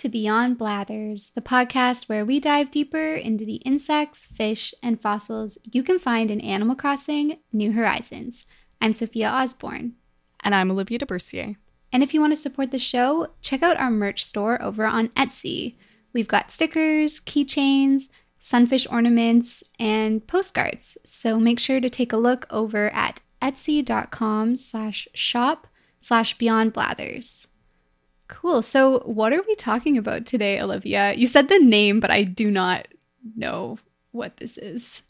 To 0.00 0.08
Beyond 0.08 0.56
Blathers, 0.56 1.28
the 1.34 1.42
podcast 1.42 2.08
where 2.08 2.24
we 2.24 2.40
dive 2.40 2.70
deeper 2.70 3.16
into 3.16 3.44
the 3.44 3.56
insects, 3.56 4.24
fish, 4.24 4.72
and 4.82 4.98
fossils 4.98 5.58
you 5.70 5.82
can 5.82 5.98
find 5.98 6.30
in 6.30 6.40
Animal 6.40 6.74
Crossing 6.74 7.40
New 7.52 7.72
Horizons. 7.72 8.46
I'm 8.80 8.94
Sophia 8.94 9.28
Osborne. 9.28 9.96
And 10.42 10.54
I'm 10.54 10.70
Olivia 10.70 11.00
DeBercier. 11.00 11.56
And 11.92 12.02
if 12.02 12.14
you 12.14 12.20
want 12.22 12.32
to 12.32 12.36
support 12.38 12.70
the 12.70 12.78
show, 12.78 13.28
check 13.42 13.62
out 13.62 13.76
our 13.76 13.90
merch 13.90 14.24
store 14.24 14.62
over 14.62 14.86
on 14.86 15.08
Etsy. 15.08 15.76
We've 16.14 16.26
got 16.26 16.50
stickers, 16.50 17.20
keychains, 17.20 18.04
sunfish 18.38 18.86
ornaments, 18.90 19.62
and 19.78 20.26
postcards. 20.26 20.96
So 21.04 21.38
make 21.38 21.60
sure 21.60 21.78
to 21.78 21.90
take 21.90 22.14
a 22.14 22.16
look 22.16 22.46
over 22.48 22.88
at 22.94 23.20
etsy.com 23.42 24.56
slash 24.56 25.08
shop 25.12 25.66
slash 26.00 26.38
beyond 26.38 26.72
blathers. 26.72 27.48
Cool. 28.30 28.62
So 28.62 29.00
what 29.00 29.32
are 29.32 29.42
we 29.46 29.54
talking 29.56 29.98
about 29.98 30.24
today, 30.24 30.60
Olivia? 30.60 31.12
You 31.14 31.26
said 31.26 31.48
the 31.48 31.58
name, 31.58 31.98
but 32.00 32.10
I 32.10 32.22
do 32.22 32.50
not 32.50 32.86
know 33.36 33.78
what 34.12 34.36
this 34.38 34.56
is. 34.56 35.02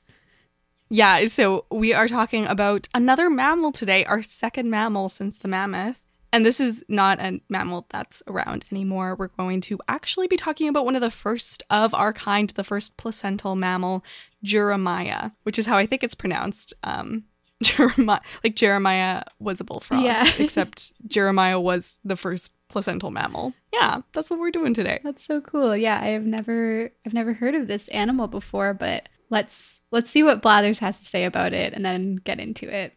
Yeah, 0.89 1.27
so 1.27 1.67
we 1.71 1.93
are 1.95 2.09
talking 2.09 2.47
about 2.47 2.89
another 2.95 3.31
mammal 3.31 3.71
today, 3.73 4.05
our 4.07 4.23
second 4.23 4.71
mammal 4.71 5.09
since 5.09 5.39
the 5.39 5.49
mammoth. 5.49 6.01
And 6.33 6.47
this 6.47 6.61
is 6.61 6.85
not 6.89 7.21
a 7.21 7.41
mammal 7.49 7.87
that's 7.91 8.23
around 8.27 8.65
anymore. 8.73 9.17
We're 9.17 9.29
going 9.29 9.61
to 9.63 9.79
actually 9.87 10.27
be 10.29 10.37
talking 10.37 10.69
about 10.69 10.85
one 10.85 10.95
of 10.95 11.01
the 11.03 11.11
first 11.11 11.63
of 11.71 11.93
our 11.93 12.13
kind, 12.13 12.49
the 12.51 12.65
first 12.65 12.97
placental 12.97 13.55
mammal, 13.55 14.05
Juramaia, 14.45 15.33
which 15.43 15.59
is 15.59 15.67
how 15.67 15.77
I 15.77 15.87
think 15.87 16.03
it's 16.03 16.15
pronounced. 16.15 16.73
Um, 16.85 17.25
Juramaia, 17.65 18.21
like 18.43 18.57
Jeremiah 18.57 19.25
was 19.39 19.61
a 19.61 19.65
bullfrog, 19.65 20.03
Yeah. 20.03 20.25
except 20.39 20.93
Juramaia 21.07 21.61
was 21.61 21.99
the 22.05 22.17
first 22.17 22.53
placental 22.71 23.11
mammal. 23.11 23.53
Yeah, 23.73 24.03
that's 24.13 24.31
what 24.31 24.39
we're 24.39 24.51
doing 24.51 24.75
today. 24.75 25.01
That's 25.03 25.25
so 25.25 25.41
cool. 25.41 25.77
Yeah, 25.77 26.01
I 26.01 26.09
have 26.09 26.25
never 26.25 26.91
I've 27.05 27.15
never 27.15 27.35
heard 27.35 27.55
of 27.55 27.69
this 27.69 27.89
animal 27.89 28.27
before, 28.27 28.75
but 28.75 29.09
let's 29.29 29.81
let's 29.91 30.11
see 30.11 30.23
what 30.23 30.43
Blathers 30.43 30.79
has 30.79 30.99
to 31.01 31.05
say 31.05 31.25
about 31.25 31.53
it 31.53 31.73
and 31.73 31.85
then 31.85 32.17
get 32.17 32.41
into 32.41 32.69
it. 32.75 32.95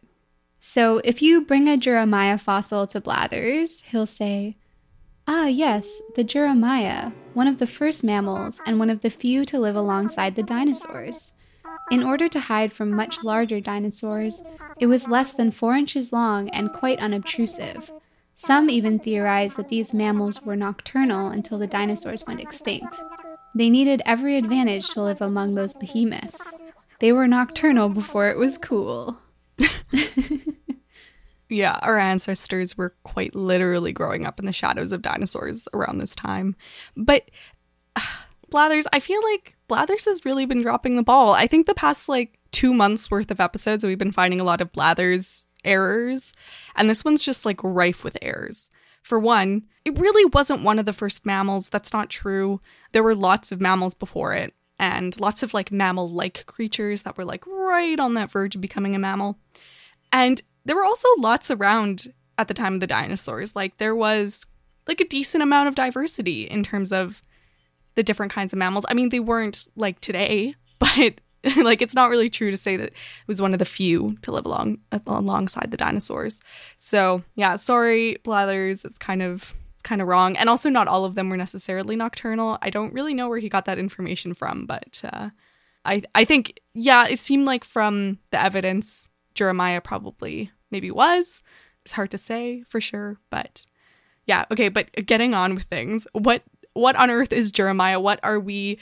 So, 0.58 0.98
if 1.04 1.20
you 1.20 1.42
bring 1.42 1.68
a 1.68 1.76
Juramaia 1.76 2.40
fossil 2.40 2.86
to 2.86 3.00
Blathers, 3.00 3.82
he'll 3.82 4.06
say, 4.06 4.56
"Ah, 5.26 5.46
yes, 5.46 6.00
the 6.16 6.24
Juramaia, 6.24 7.12
one 7.34 7.46
of 7.46 7.58
the 7.58 7.66
first 7.66 8.02
mammals 8.02 8.62
and 8.66 8.78
one 8.78 8.88
of 8.88 9.02
the 9.02 9.10
few 9.10 9.44
to 9.44 9.58
live 9.58 9.76
alongside 9.76 10.36
the 10.36 10.42
dinosaurs." 10.42 11.32
In 11.90 12.02
order 12.02 12.30
to 12.30 12.40
hide 12.40 12.72
from 12.72 12.96
much 12.96 13.22
larger 13.22 13.60
dinosaurs, 13.60 14.42
it 14.80 14.86
was 14.86 15.08
less 15.08 15.34
than 15.34 15.50
4 15.50 15.74
inches 15.74 16.14
long 16.14 16.48
and 16.48 16.72
quite 16.72 16.98
unobtrusive. 16.98 17.90
Some 18.36 18.68
even 18.70 18.98
theorize 18.98 19.54
that 19.54 19.68
these 19.68 19.94
mammals 19.94 20.42
were 20.42 20.56
nocturnal 20.56 21.28
until 21.28 21.58
the 21.58 21.66
dinosaurs 21.66 22.24
went 22.26 22.40
extinct. 22.40 23.00
They 23.54 23.70
needed 23.70 24.02
every 24.04 24.36
advantage 24.36 24.88
to 24.90 25.02
live 25.02 25.20
among 25.20 25.54
those 25.54 25.74
behemoths. 25.74 26.52
They 26.98 27.12
were 27.12 27.28
nocturnal 27.28 27.88
before 27.88 28.28
it 28.28 28.38
was 28.38 28.58
cool. 28.58 29.18
Yeah, 31.54 31.78
our 31.82 31.98
ancestors 31.98 32.76
were 32.76 32.94
quite 33.04 33.34
literally 33.34 33.92
growing 33.92 34.26
up 34.26 34.38
in 34.38 34.46
the 34.46 34.52
shadows 34.52 34.92
of 34.92 35.02
dinosaurs 35.02 35.68
around 35.72 35.98
this 35.98 36.16
time. 36.16 36.56
But 36.96 37.30
Blathers, 38.50 38.86
I 38.92 39.00
feel 39.00 39.22
like 39.32 39.56
Blathers 39.68 40.04
has 40.06 40.24
really 40.24 40.46
been 40.46 40.62
dropping 40.62 40.96
the 40.96 41.02
ball. 41.02 41.32
I 41.32 41.46
think 41.46 41.66
the 41.66 41.74
past 41.74 42.08
like 42.08 42.38
two 42.50 42.72
months 42.72 43.10
worth 43.10 43.30
of 43.30 43.40
episodes, 43.40 43.84
we've 43.84 43.98
been 43.98 44.12
finding 44.12 44.40
a 44.40 44.44
lot 44.44 44.60
of 44.60 44.72
Blathers 44.72 45.46
errors, 45.64 46.32
and 46.76 46.88
this 46.88 47.04
one's 47.04 47.24
just 47.24 47.44
like 47.44 47.60
rife 47.62 48.04
with 48.04 48.18
errors. 48.22 48.68
For 49.02 49.18
one, 49.18 49.64
it 49.84 49.98
really 49.98 50.24
wasn't 50.24 50.62
one 50.62 50.78
of 50.78 50.86
the 50.86 50.92
first 50.92 51.26
mammals. 51.26 51.68
That's 51.68 51.92
not 51.92 52.08
true. 52.08 52.60
There 52.92 53.02
were 53.02 53.14
lots 53.14 53.52
of 53.52 53.60
mammals 53.60 53.94
before 53.94 54.34
it, 54.34 54.54
and 54.78 55.18
lots 55.20 55.42
of 55.42 55.54
like 55.54 55.70
mammal 55.70 56.08
like 56.08 56.46
creatures 56.46 57.02
that 57.02 57.16
were 57.16 57.24
like 57.24 57.46
right 57.46 58.00
on 58.00 58.14
that 58.14 58.30
verge 58.30 58.54
of 58.54 58.60
becoming 58.60 58.94
a 58.94 58.98
mammal. 58.98 59.38
And 60.12 60.40
there 60.64 60.76
were 60.76 60.84
also 60.84 61.08
lots 61.18 61.50
around 61.50 62.12
at 62.38 62.48
the 62.48 62.54
time 62.54 62.74
of 62.74 62.80
the 62.80 62.86
dinosaurs. 62.86 63.54
Like 63.54 63.78
there 63.78 63.94
was 63.94 64.46
like 64.86 65.00
a 65.00 65.08
decent 65.08 65.42
amount 65.42 65.68
of 65.68 65.74
diversity 65.74 66.44
in 66.44 66.62
terms 66.62 66.92
of 66.92 67.22
the 67.94 68.02
different 68.02 68.32
kinds 68.32 68.52
of 68.52 68.58
mammals. 68.58 68.86
I 68.88 68.94
mean, 68.94 69.10
they 69.10 69.20
weren't 69.20 69.68
like 69.76 70.00
today, 70.00 70.54
but 70.78 71.20
like 71.56 71.82
it's 71.82 71.94
not 71.94 72.10
really 72.10 72.30
true 72.30 72.50
to 72.50 72.56
say 72.56 72.76
that 72.76 72.88
it 72.88 72.94
was 73.26 73.40
one 73.40 73.52
of 73.52 73.58
the 73.58 73.64
few 73.64 74.16
to 74.22 74.32
live 74.32 74.46
along 74.46 74.78
alongside 75.06 75.70
the 75.70 75.76
dinosaurs. 75.76 76.40
So 76.78 77.22
yeah, 77.34 77.56
sorry, 77.56 78.16
Blathers. 78.24 78.84
It's 78.84 78.98
kind 78.98 79.22
of 79.22 79.54
it's 79.74 79.82
kind 79.82 80.00
of 80.00 80.08
wrong, 80.08 80.36
and 80.36 80.48
also 80.48 80.68
not 80.68 80.88
all 80.88 81.04
of 81.04 81.14
them 81.14 81.28
were 81.28 81.36
necessarily 81.36 81.96
nocturnal. 81.96 82.58
I 82.62 82.70
don't 82.70 82.94
really 82.94 83.14
know 83.14 83.28
where 83.28 83.38
he 83.38 83.48
got 83.48 83.66
that 83.66 83.78
information 83.78 84.32
from, 84.32 84.64
but 84.66 85.02
uh, 85.04 85.30
I 85.84 86.02
I 86.14 86.24
think 86.24 86.60
yeah, 86.72 87.06
it 87.06 87.18
seemed 87.18 87.46
like 87.46 87.64
from 87.64 88.18
the 88.30 88.40
evidence, 88.40 89.10
Juramaia 89.34 89.82
probably 89.82 90.50
maybe 90.70 90.90
was. 90.90 91.42
It's 91.84 91.94
hard 91.94 92.10
to 92.12 92.18
say 92.18 92.64
for 92.68 92.80
sure, 92.80 93.18
but 93.28 93.66
yeah, 94.26 94.46
okay. 94.50 94.68
But 94.70 95.06
getting 95.06 95.34
on 95.34 95.54
with 95.54 95.64
things, 95.64 96.06
what 96.12 96.42
what 96.72 96.96
on 96.96 97.10
earth 97.10 97.32
is 97.32 97.52
Juramaia? 97.52 98.00
What 98.00 98.20
are 98.22 98.40
we 98.40 98.78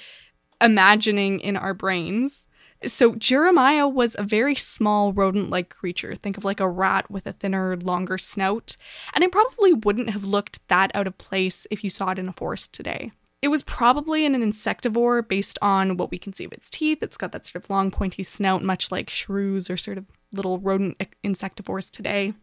imagining 0.61 1.41
in 1.41 1.56
our 1.56 1.75
brains? 1.75 2.47
So 2.87 3.15
Juramaia 3.15 3.93
was 3.93 4.16
a 4.19 4.22
very 4.22 4.54
small 4.54 5.12
rodent-like 5.12 5.69
creature. 5.69 6.15
Think 6.15 6.37
of 6.37 6.44
like 6.44 6.60
a 6.60 6.69
rat 6.69 7.10
with 7.10 7.26
a 7.26 7.32
thinner, 7.32 7.76
longer 7.76 8.19
snout, 8.19 8.76
and 9.15 9.22
it 9.22 9.32
probably 9.32 9.72
wouldn't 9.72 10.10
have 10.10 10.25
looked 10.25 10.66
that 10.69 10.91
out 10.94 11.06
of 11.06 11.19
place 11.19 11.66
if 11.71 11.84
you 11.84 11.91
saw 11.91 12.10
it 12.10 12.19
in 12.19 12.28
a 12.28 12.32
forest 12.32 12.72
today. 12.72 13.12
It 13.41 13.48
was 13.48 13.65
probably 13.65 14.25
an 14.25 14.34
insectivore 14.34 15.26
based 15.26 15.59
on 15.60 15.97
what 15.97 16.10
we 16.12 16.19
can 16.19 16.32
see 16.32 16.44
of 16.44 16.53
its 16.53 16.71
teeth. 16.71 17.03
It's 17.03 17.16
got 17.16 17.32
that 17.32 17.44
sort 17.44 17.65
of 17.65 17.71
long, 17.71 17.91
pointy 17.91 18.22
snout, 18.22 18.62
much 18.62 18.92
like 18.92 19.10
shrews 19.10 19.69
or 19.69 19.76
sort 19.76 19.98
of 19.98 20.06
little 20.32 20.59
rodent 20.59 20.97
eh, 21.00 21.06
insectivores 21.25 21.91
today. 21.91 22.34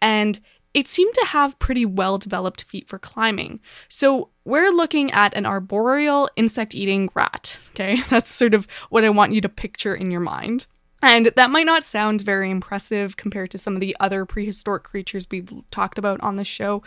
And 0.00 0.40
it 0.74 0.88
seemed 0.88 1.14
to 1.14 1.26
have 1.26 1.58
pretty 1.58 1.86
well 1.86 2.18
developed 2.18 2.64
feet 2.64 2.88
for 2.88 2.98
climbing. 2.98 3.60
So 3.88 4.30
we're 4.44 4.72
looking 4.72 5.10
at 5.12 5.34
an 5.34 5.46
arboreal 5.46 6.28
insect 6.36 6.74
eating 6.74 7.08
rat. 7.14 7.58
Okay, 7.70 8.00
that's 8.10 8.32
sort 8.32 8.54
of 8.54 8.66
what 8.90 9.04
I 9.04 9.10
want 9.10 9.32
you 9.32 9.40
to 9.40 9.48
picture 9.48 9.94
in 9.94 10.10
your 10.10 10.20
mind. 10.20 10.66
And 11.00 11.26
that 11.36 11.50
might 11.50 11.66
not 11.66 11.84
sound 11.84 12.22
very 12.22 12.50
impressive 12.50 13.18
compared 13.18 13.50
to 13.50 13.58
some 13.58 13.74
of 13.74 13.80
the 13.80 13.94
other 14.00 14.24
prehistoric 14.24 14.84
creatures 14.84 15.26
we've 15.30 15.52
talked 15.70 15.98
about 15.98 16.18
on 16.22 16.36
the 16.36 16.44
show, 16.44 16.82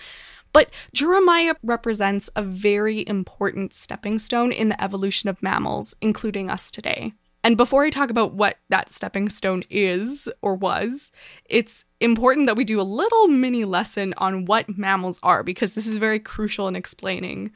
but 0.54 0.72
Juramaia 0.96 1.56
represents 1.62 2.28
a 2.36 2.42
very 2.42 3.08
important 3.08 3.76
stepping 3.76 4.18
stone 4.18 4.52
in 4.52 4.70
the 4.70 4.84
evolution 4.84 5.30
of 5.30 5.44
mammals, 5.44 5.96
including 6.02 6.50
us 6.50 6.72
today. 6.72 7.14
And 7.44 7.56
before 7.56 7.86
I 7.86 7.90
talk 7.90 8.10
about 8.10 8.34
what 8.34 8.58
that 8.70 8.90
stepping 8.90 9.30
stone 9.30 9.64
is 9.70 10.30
or 10.42 10.56
was, 10.56 11.12
it's 11.46 11.86
important 12.00 12.48
that 12.48 12.58
we 12.58 12.64
do 12.64 12.82
a 12.82 12.84
little 12.84 13.28
mini 13.28 13.64
lesson 13.64 14.14
on 14.18 14.46
what 14.46 14.78
mammals 14.78 15.20
are 15.24 15.44
because 15.44 15.76
this 15.76 15.88
is 15.88 15.98
very 15.98 16.20
crucial 16.20 16.68
in 16.68 16.76
explaining 16.76 17.52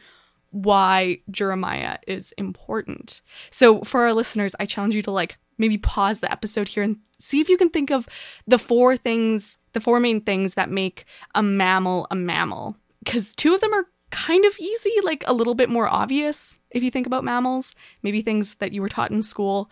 why 0.51 1.19
Juramaia 1.31 1.97
is 2.07 2.33
important. 2.33 3.21
So, 3.49 3.81
for 3.81 4.01
our 4.01 4.13
listeners, 4.13 4.55
I 4.59 4.65
challenge 4.65 4.95
you 4.95 5.01
to 5.03 5.11
like 5.11 5.37
maybe 5.57 5.77
pause 5.77 6.19
the 6.19 6.31
episode 6.31 6.67
here 6.67 6.83
and 6.83 6.97
see 7.19 7.39
if 7.39 7.49
you 7.49 7.57
can 7.57 7.69
think 7.69 7.89
of 7.91 8.07
the 8.47 8.57
four 8.57 8.97
things, 8.97 9.57
the 9.73 9.79
four 9.79 9.99
main 9.99 10.22
things 10.22 10.55
that 10.55 10.69
make 10.69 11.05
a 11.35 11.43
mammal 11.43 12.07
a 12.11 12.16
mammal. 12.16 12.75
Because 13.03 13.34
two 13.34 13.53
of 13.53 13.61
them 13.61 13.73
are 13.73 13.87
kind 14.11 14.46
of 14.46 14.58
easy, 14.59 14.93
like 15.03 15.23
a 15.28 15.34
little 15.34 15.55
bit 15.55 15.69
more 15.69 15.87
obvious 15.87 16.59
if 16.69 16.84
you 16.84 16.91
think 16.91 17.08
about 17.08 17.23
mammals, 17.23 17.75
maybe 18.03 18.22
things 18.22 18.55
that 18.55 18.72
you 18.72 18.81
were 18.81 18.90
taught 18.90 19.11
in 19.11 19.22
school, 19.22 19.69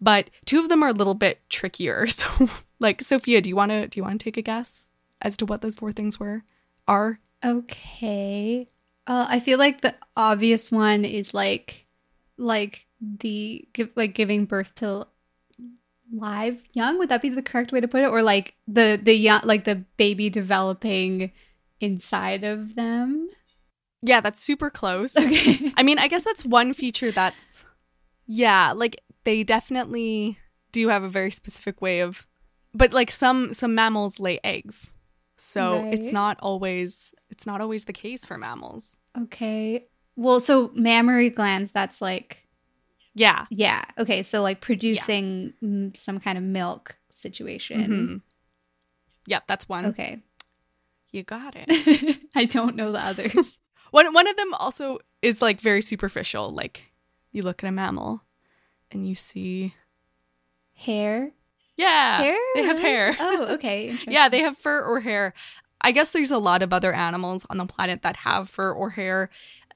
but 0.00 0.30
two 0.44 0.58
of 0.58 0.68
them 0.68 0.82
are 0.82 0.88
a 0.88 0.94
little 0.94 1.14
bit 1.14 1.40
trickier. 1.48 2.06
So, 2.12 2.48
like 2.78 3.00
Sophia, 3.00 3.40
do 3.40 3.48
you 3.48 3.56
want 3.56 3.70
to 3.70 3.86
do 3.86 4.00
you 4.00 4.04
want 4.04 4.18
to 4.18 4.24
take 4.24 4.36
a 4.36 4.42
guess 4.42 4.90
as 5.20 5.36
to 5.36 5.46
what 5.46 5.60
those 5.62 5.76
four 5.76 5.92
things 5.92 6.18
were? 6.18 6.42
Are 6.88 7.20
Okay. 7.44 8.68
Uh, 9.06 9.26
I 9.28 9.40
feel 9.40 9.58
like 9.58 9.80
the 9.80 9.94
obvious 10.16 10.70
one 10.70 11.04
is 11.04 11.34
like, 11.34 11.86
like 12.36 12.86
the 13.00 13.66
give, 13.72 13.90
like 13.96 14.14
giving 14.14 14.44
birth 14.44 14.74
to 14.76 15.06
live 16.12 16.58
young. 16.72 16.98
Would 16.98 17.08
that 17.08 17.22
be 17.22 17.28
the 17.28 17.42
correct 17.42 17.72
way 17.72 17.80
to 17.80 17.88
put 17.88 18.02
it? 18.02 18.10
Or 18.10 18.22
like 18.22 18.54
the 18.68 19.00
the 19.02 19.14
young 19.14 19.42
like 19.44 19.64
the 19.64 19.84
baby 19.96 20.30
developing 20.30 21.32
inside 21.80 22.44
of 22.44 22.74
them? 22.74 23.28
Yeah, 24.02 24.20
that's 24.20 24.42
super 24.42 24.70
close. 24.70 25.16
Okay. 25.16 25.72
I 25.76 25.82
mean, 25.82 25.98
I 25.98 26.08
guess 26.08 26.22
that's 26.22 26.44
one 26.44 26.72
feature 26.74 27.10
that's 27.12 27.64
yeah, 28.26 28.72
like 28.72 29.00
they 29.24 29.42
definitely 29.44 30.38
do 30.72 30.88
have 30.88 31.02
a 31.02 31.08
very 31.08 31.30
specific 31.30 31.80
way 31.80 32.00
of 32.00 32.26
but 32.74 32.92
like 32.92 33.10
some 33.10 33.52
some 33.54 33.74
mammals 33.74 34.18
lay 34.18 34.40
eggs. 34.42 34.94
So 35.36 35.82
Right. 35.82 35.94
it's 35.94 36.12
not 36.12 36.38
always 36.40 37.12
it's 37.30 37.46
not 37.46 37.60
always 37.60 37.84
the 37.84 37.92
case 37.92 38.24
for 38.24 38.38
mammals. 38.38 38.96
Okay. 39.20 39.86
Well, 40.16 40.40
so 40.40 40.70
mammary 40.74 41.30
glands. 41.30 41.70
That's 41.72 42.00
like 42.00 42.46
Yeah. 43.14 43.46
yeah. 43.50 43.84
Okay. 43.98 44.22
So 44.22 44.40
like 44.42 44.60
producing 44.60 45.52
mm, 45.62 45.96
some 45.96 46.18
kind 46.20 46.38
of 46.38 46.44
milk 46.44 46.96
situation. 47.10 47.80
Mhm. 47.90 48.20
Yep, 49.26 49.44
that's 49.46 49.68
one. 49.68 49.86
Okay. 49.86 50.22
You 51.12 51.22
got 51.22 51.54
it. 51.56 52.18
I 52.34 52.46
don't 52.46 52.74
know 52.76 52.90
the 52.92 52.98
others. 53.04 53.58
One 53.92 54.12
one 54.12 54.26
of 54.26 54.36
them 54.36 54.52
also 54.54 54.98
is 55.22 55.40
like 55.40 55.60
very 55.60 55.80
superficial. 55.80 56.50
Like 56.50 56.92
you 57.30 57.42
look 57.42 57.62
at 57.62 57.68
a 57.68 57.72
mammal 57.72 58.22
and 58.90 59.08
you 59.08 59.14
see 59.14 59.74
Hair. 60.74 61.32
Yeah. 61.76 62.18
Hair? 62.18 62.38
They 62.54 62.62
have 62.64 62.78
hair. 62.78 63.16
Oh, 63.18 63.46
okay. 63.54 63.96
Yeah, 64.06 64.28
they 64.28 64.40
have 64.40 64.58
fur 64.58 64.82
or 64.82 65.00
hair. 65.00 65.32
I 65.80 65.92
guess 65.92 66.10
there's 66.10 66.30
a 66.30 66.38
lot 66.38 66.62
of 66.62 66.72
other 66.72 66.92
animals 66.92 67.46
on 67.50 67.58
the 67.58 67.66
planet 67.66 68.02
that 68.02 68.16
have 68.16 68.48
fur 68.48 68.72
or 68.72 68.90
hair. 68.90 69.30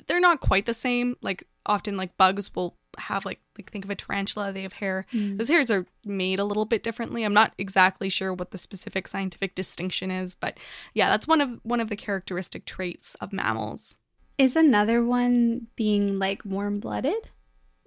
They're 0.06 0.20
not 0.20 0.40
quite 0.40 0.66
the 0.66 0.74
same. 0.74 1.16
Like 1.22 1.46
often 1.64 1.96
like 1.96 2.16
bugs 2.16 2.54
will 2.54 2.76
have 2.98 3.24
like 3.24 3.40
like 3.58 3.70
think 3.70 3.84
of 3.84 3.90
a 3.90 3.94
tarantula, 3.94 4.52
they 4.52 4.62
have 4.62 4.74
hair. 4.74 5.06
Mm. 5.12 5.38
Those 5.38 5.48
hairs 5.48 5.70
are 5.70 5.86
made 6.04 6.38
a 6.38 6.44
little 6.44 6.64
bit 6.64 6.82
differently. 6.82 7.24
I'm 7.24 7.34
not 7.34 7.52
exactly 7.58 8.08
sure 8.08 8.32
what 8.32 8.50
the 8.50 8.58
specific 8.58 9.08
scientific 9.08 9.54
distinction 9.54 10.10
is, 10.10 10.34
but 10.34 10.58
yeah, 10.94 11.10
that's 11.10 11.28
one 11.28 11.40
of 11.40 11.60
one 11.62 11.80
of 11.80 11.88
the 11.88 11.96
characteristic 11.96 12.64
traits 12.64 13.14
of 13.20 13.32
mammals. 13.32 13.96
Is 14.38 14.56
another 14.56 15.04
one 15.04 15.68
being 15.76 16.18
like 16.18 16.44
warm 16.44 16.80
blooded? 16.80 17.30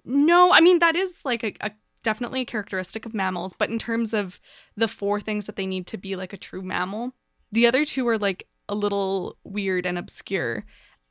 No, 0.04 0.52
I 0.52 0.60
mean 0.60 0.78
that 0.80 0.96
is 0.96 1.24
like 1.24 1.44
a, 1.44 1.54
a 1.60 1.72
definitely 2.02 2.42
a 2.42 2.46
characteristic 2.46 3.06
of 3.06 3.14
mammals, 3.14 3.54
but 3.56 3.70
in 3.70 3.78
terms 3.78 4.12
of 4.12 4.40
the 4.76 4.88
four 4.88 5.20
things 5.20 5.46
that 5.46 5.56
they 5.56 5.66
need 5.66 5.86
to 5.88 5.98
be 5.98 6.16
like 6.16 6.32
a 6.32 6.38
true 6.38 6.62
mammal, 6.62 7.12
the 7.52 7.66
other 7.66 7.84
two 7.84 8.06
are 8.08 8.18
like 8.18 8.48
a 8.68 8.74
little 8.74 9.36
weird 9.44 9.86
and 9.86 9.98
obscure. 9.98 10.64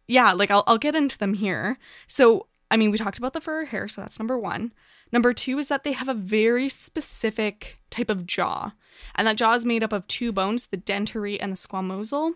Yeah, 0.07 0.31
like 0.33 0.51
I'll 0.51 0.63
I'll 0.67 0.77
get 0.77 0.95
into 0.95 1.17
them 1.17 1.35
here. 1.35 1.77
So, 2.07 2.47
I 2.71 2.77
mean, 2.77 2.91
we 2.91 2.97
talked 2.97 3.17
about 3.17 3.33
the 3.33 3.41
fur 3.41 3.61
or 3.61 3.65
hair, 3.65 3.87
so 3.87 4.01
that's 4.01 4.19
number 4.19 4.37
1. 4.37 4.73
Number 5.11 5.33
2 5.33 5.57
is 5.57 5.67
that 5.69 5.83
they 5.83 5.93
have 5.93 6.07
a 6.07 6.13
very 6.13 6.69
specific 6.69 7.79
type 7.89 8.09
of 8.09 8.25
jaw. 8.27 8.73
And 9.15 9.27
that 9.27 9.37
jaw 9.37 9.53
is 9.53 9.65
made 9.65 9.83
up 9.83 9.93
of 9.93 10.07
two 10.07 10.31
bones, 10.31 10.67
the 10.67 10.77
dentary 10.77 11.37
and 11.39 11.51
the 11.51 11.57
squamosal. 11.57 12.33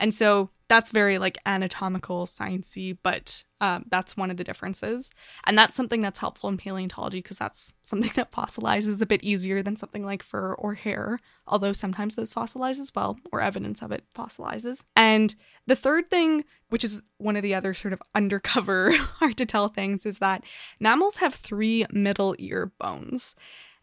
And 0.00 0.12
so 0.14 0.50
that's 0.68 0.92
very 0.92 1.18
like 1.18 1.36
anatomical, 1.44 2.26
sciencey, 2.26 2.96
but 3.02 3.44
um, 3.60 3.84
that's 3.90 4.16
one 4.16 4.30
of 4.30 4.36
the 4.36 4.44
differences. 4.44 5.10
And 5.44 5.58
that's 5.58 5.74
something 5.74 6.00
that's 6.00 6.20
helpful 6.20 6.48
in 6.48 6.56
paleontology 6.56 7.18
because 7.18 7.36
that's 7.36 7.74
something 7.82 8.12
that 8.16 8.32
fossilizes 8.32 9.02
a 9.02 9.06
bit 9.06 9.22
easier 9.22 9.62
than 9.62 9.76
something 9.76 10.04
like 10.04 10.22
fur 10.22 10.54
or 10.54 10.74
hair, 10.74 11.18
although 11.46 11.72
sometimes 11.72 12.14
those 12.14 12.32
fossilize 12.32 12.78
as 12.78 12.92
well, 12.94 13.18
or 13.32 13.40
evidence 13.42 13.82
of 13.82 13.92
it 13.92 14.04
fossilizes. 14.14 14.82
And 14.96 15.34
the 15.66 15.76
third 15.76 16.08
thing, 16.08 16.44
which 16.68 16.84
is 16.84 17.02
one 17.18 17.36
of 17.36 17.42
the 17.42 17.54
other 17.54 17.74
sort 17.74 17.92
of 17.92 18.00
undercover, 18.14 18.92
hard 18.96 19.36
to 19.38 19.46
tell 19.46 19.68
things, 19.68 20.06
is 20.06 20.18
that 20.20 20.44
mammals 20.78 21.16
have 21.16 21.34
three 21.34 21.84
middle 21.92 22.34
ear 22.38 22.72
bones. 22.78 23.34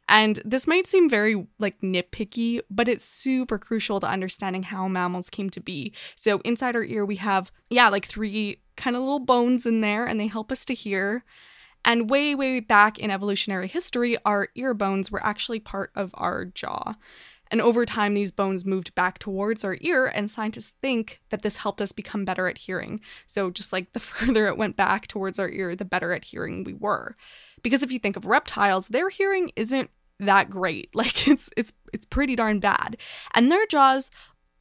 And 0.10 0.40
this 0.46 0.68
might 0.68 0.88
seem 0.88 1.10
very 1.10 1.48
like 1.60 1.82
nitpicky, 1.82 2.62
but 2.70 2.88
it's 2.88 3.06
super 3.06 3.58
crucial 3.58 4.00
to 4.00 4.08
understanding 4.08 4.64
how 4.64 4.88
mammals 4.88 5.30
came 5.30 5.50
to 5.52 5.60
be. 5.60 5.94
So 6.16 6.40
inside 6.46 6.76
our 6.76 6.84
ear 6.84 7.06
we 7.06 7.18
have 7.18 7.52
yeah, 7.70 7.90
like 7.90 8.06
three 8.06 8.62
kind 8.78 8.96
of 8.96 9.02
little 9.02 9.20
bones 9.20 9.66
in 9.66 9.82
there 9.82 10.06
and 10.06 10.20
they 10.20 10.28
help 10.28 10.52
us 10.52 10.64
to 10.66 10.74
hear. 10.74 11.24
And 11.84 12.10
way 12.10 12.36
way 12.36 12.60
back 12.60 13.00
in 13.00 13.12
evolutionary 13.12 13.68
history, 13.68 14.18
our 14.26 14.50
ear 14.56 14.74
bones 14.74 15.12
were 15.12 15.26
actually 15.26 15.60
part 15.60 15.92
of 15.96 16.12
our 16.16 16.46
jaw. 16.46 16.96
And 17.50 17.62
over 17.62 17.86
time, 17.86 18.14
these 18.14 18.32
bones 18.32 18.66
moved 18.66 18.94
back 18.94 19.20
towards 19.20 19.64
our 19.64 19.78
ear, 19.82 20.06
and 20.08 20.30
scientists 20.30 20.74
think 20.82 21.22
that 21.30 21.42
this 21.42 21.58
helped 21.58 21.82
us 21.82 21.92
become 21.92 22.26
better 22.26 22.48
at 22.48 22.58
hearing. 22.58 23.00
So, 23.26 23.50
just 23.50 23.72
like 23.72 23.94
the 23.94 24.00
further 24.02 24.48
it 24.48 24.58
went 24.58 24.76
back 24.76 25.08
towards 25.08 25.40
our 25.40 25.50
ear, 25.50 25.76
the 25.76 25.86
better 25.86 26.14
at 26.14 26.26
hearing 26.26 26.64
we 26.64 26.74
were. 26.74 27.16
Because 27.64 27.84
if 27.84 27.92
you 27.92 28.00
think 28.00 28.16
of 28.16 28.26
reptiles, 28.26 28.90
their 28.90 29.10
hearing 29.10 29.52
isn't 29.56 29.90
that 30.20 30.50
great. 30.50 30.90
Like 30.96 31.28
it's 31.28 31.50
it's 31.56 31.74
it's 31.94 32.06
pretty 32.06 32.36
darn 32.36 32.60
bad. 32.60 32.98
And 33.34 33.52
their 33.52 33.66
jaws 33.68 34.10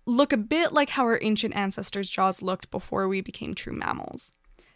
look 0.06 0.32
a 0.32 0.37
bit 0.37 0.73
like 0.73 0.91
how 0.91 1.03
our 1.05 1.19
ancient 1.23 1.56
ancestors' 1.56 2.11
jaws 2.11 2.43
looked 2.43 2.70
before 2.70 3.08
we 3.08 3.20
became 3.20 3.55
true 3.55 3.73
mammals. 3.73 4.32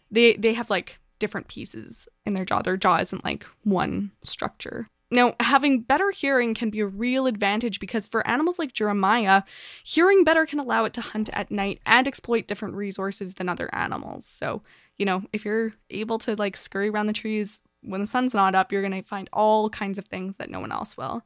They 0.09 0.33
they 0.33 0.53
have 0.53 0.69
like 0.69 0.99
different 1.19 1.47
pieces 1.47 2.07
in 2.25 2.33
their 2.33 2.45
jaw. 2.45 2.61
Their 2.61 2.77
jaw 2.77 2.97
isn't 2.97 3.23
like 3.23 3.45
one 3.63 4.11
structure. 4.21 4.87
Now, 5.13 5.35
having 5.41 5.81
better 5.81 6.11
hearing 6.11 6.53
can 6.53 6.69
be 6.69 6.79
a 6.79 6.85
real 6.85 7.27
advantage 7.27 7.81
because 7.81 8.07
for 8.07 8.25
animals 8.25 8.57
like 8.57 8.73
Juramaia, 8.73 9.43
hearing 9.83 10.23
better 10.23 10.45
can 10.45 10.57
allow 10.57 10.85
it 10.85 10.93
to 10.93 11.01
hunt 11.01 11.29
at 11.33 11.51
night 11.51 11.81
and 11.85 12.07
exploit 12.07 12.47
different 12.47 12.75
resources 12.75 13.33
than 13.33 13.49
other 13.49 13.69
animals. 13.75 14.25
So, 14.25 14.61
you 14.97 15.05
know, 15.05 15.23
if 15.33 15.43
you're 15.43 15.73
able 15.89 16.17
to 16.19 16.35
like 16.35 16.55
scurry 16.55 16.87
around 16.87 17.07
the 17.07 17.13
trees 17.13 17.59
when 17.81 18.01
the 18.01 18.07
sun's 18.07 18.33
not 18.33 18.55
up, 18.55 18.71
you're 18.71 18.81
going 18.81 19.01
to 19.01 19.07
find 19.07 19.29
all 19.33 19.69
kinds 19.69 19.97
of 19.97 20.05
things 20.05 20.37
that 20.37 20.49
no 20.49 20.59
one 20.59 20.71
else 20.71 20.97
will. 20.97 21.23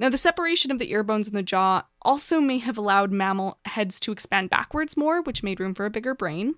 Now, 0.00 0.08
the 0.08 0.18
separation 0.18 0.70
of 0.70 0.78
the 0.78 0.92
ear 0.92 1.02
bones 1.02 1.26
in 1.26 1.34
the 1.34 1.42
jaw 1.42 1.82
also 2.02 2.40
may 2.40 2.58
have 2.58 2.78
allowed 2.78 3.10
mammal 3.10 3.58
heads 3.64 3.98
to 4.00 4.12
expand 4.12 4.48
backwards 4.48 4.96
more, 4.96 5.22
which 5.22 5.42
made 5.42 5.58
room 5.58 5.74
for 5.74 5.86
a 5.86 5.90
bigger 5.90 6.14
brain. 6.14 6.54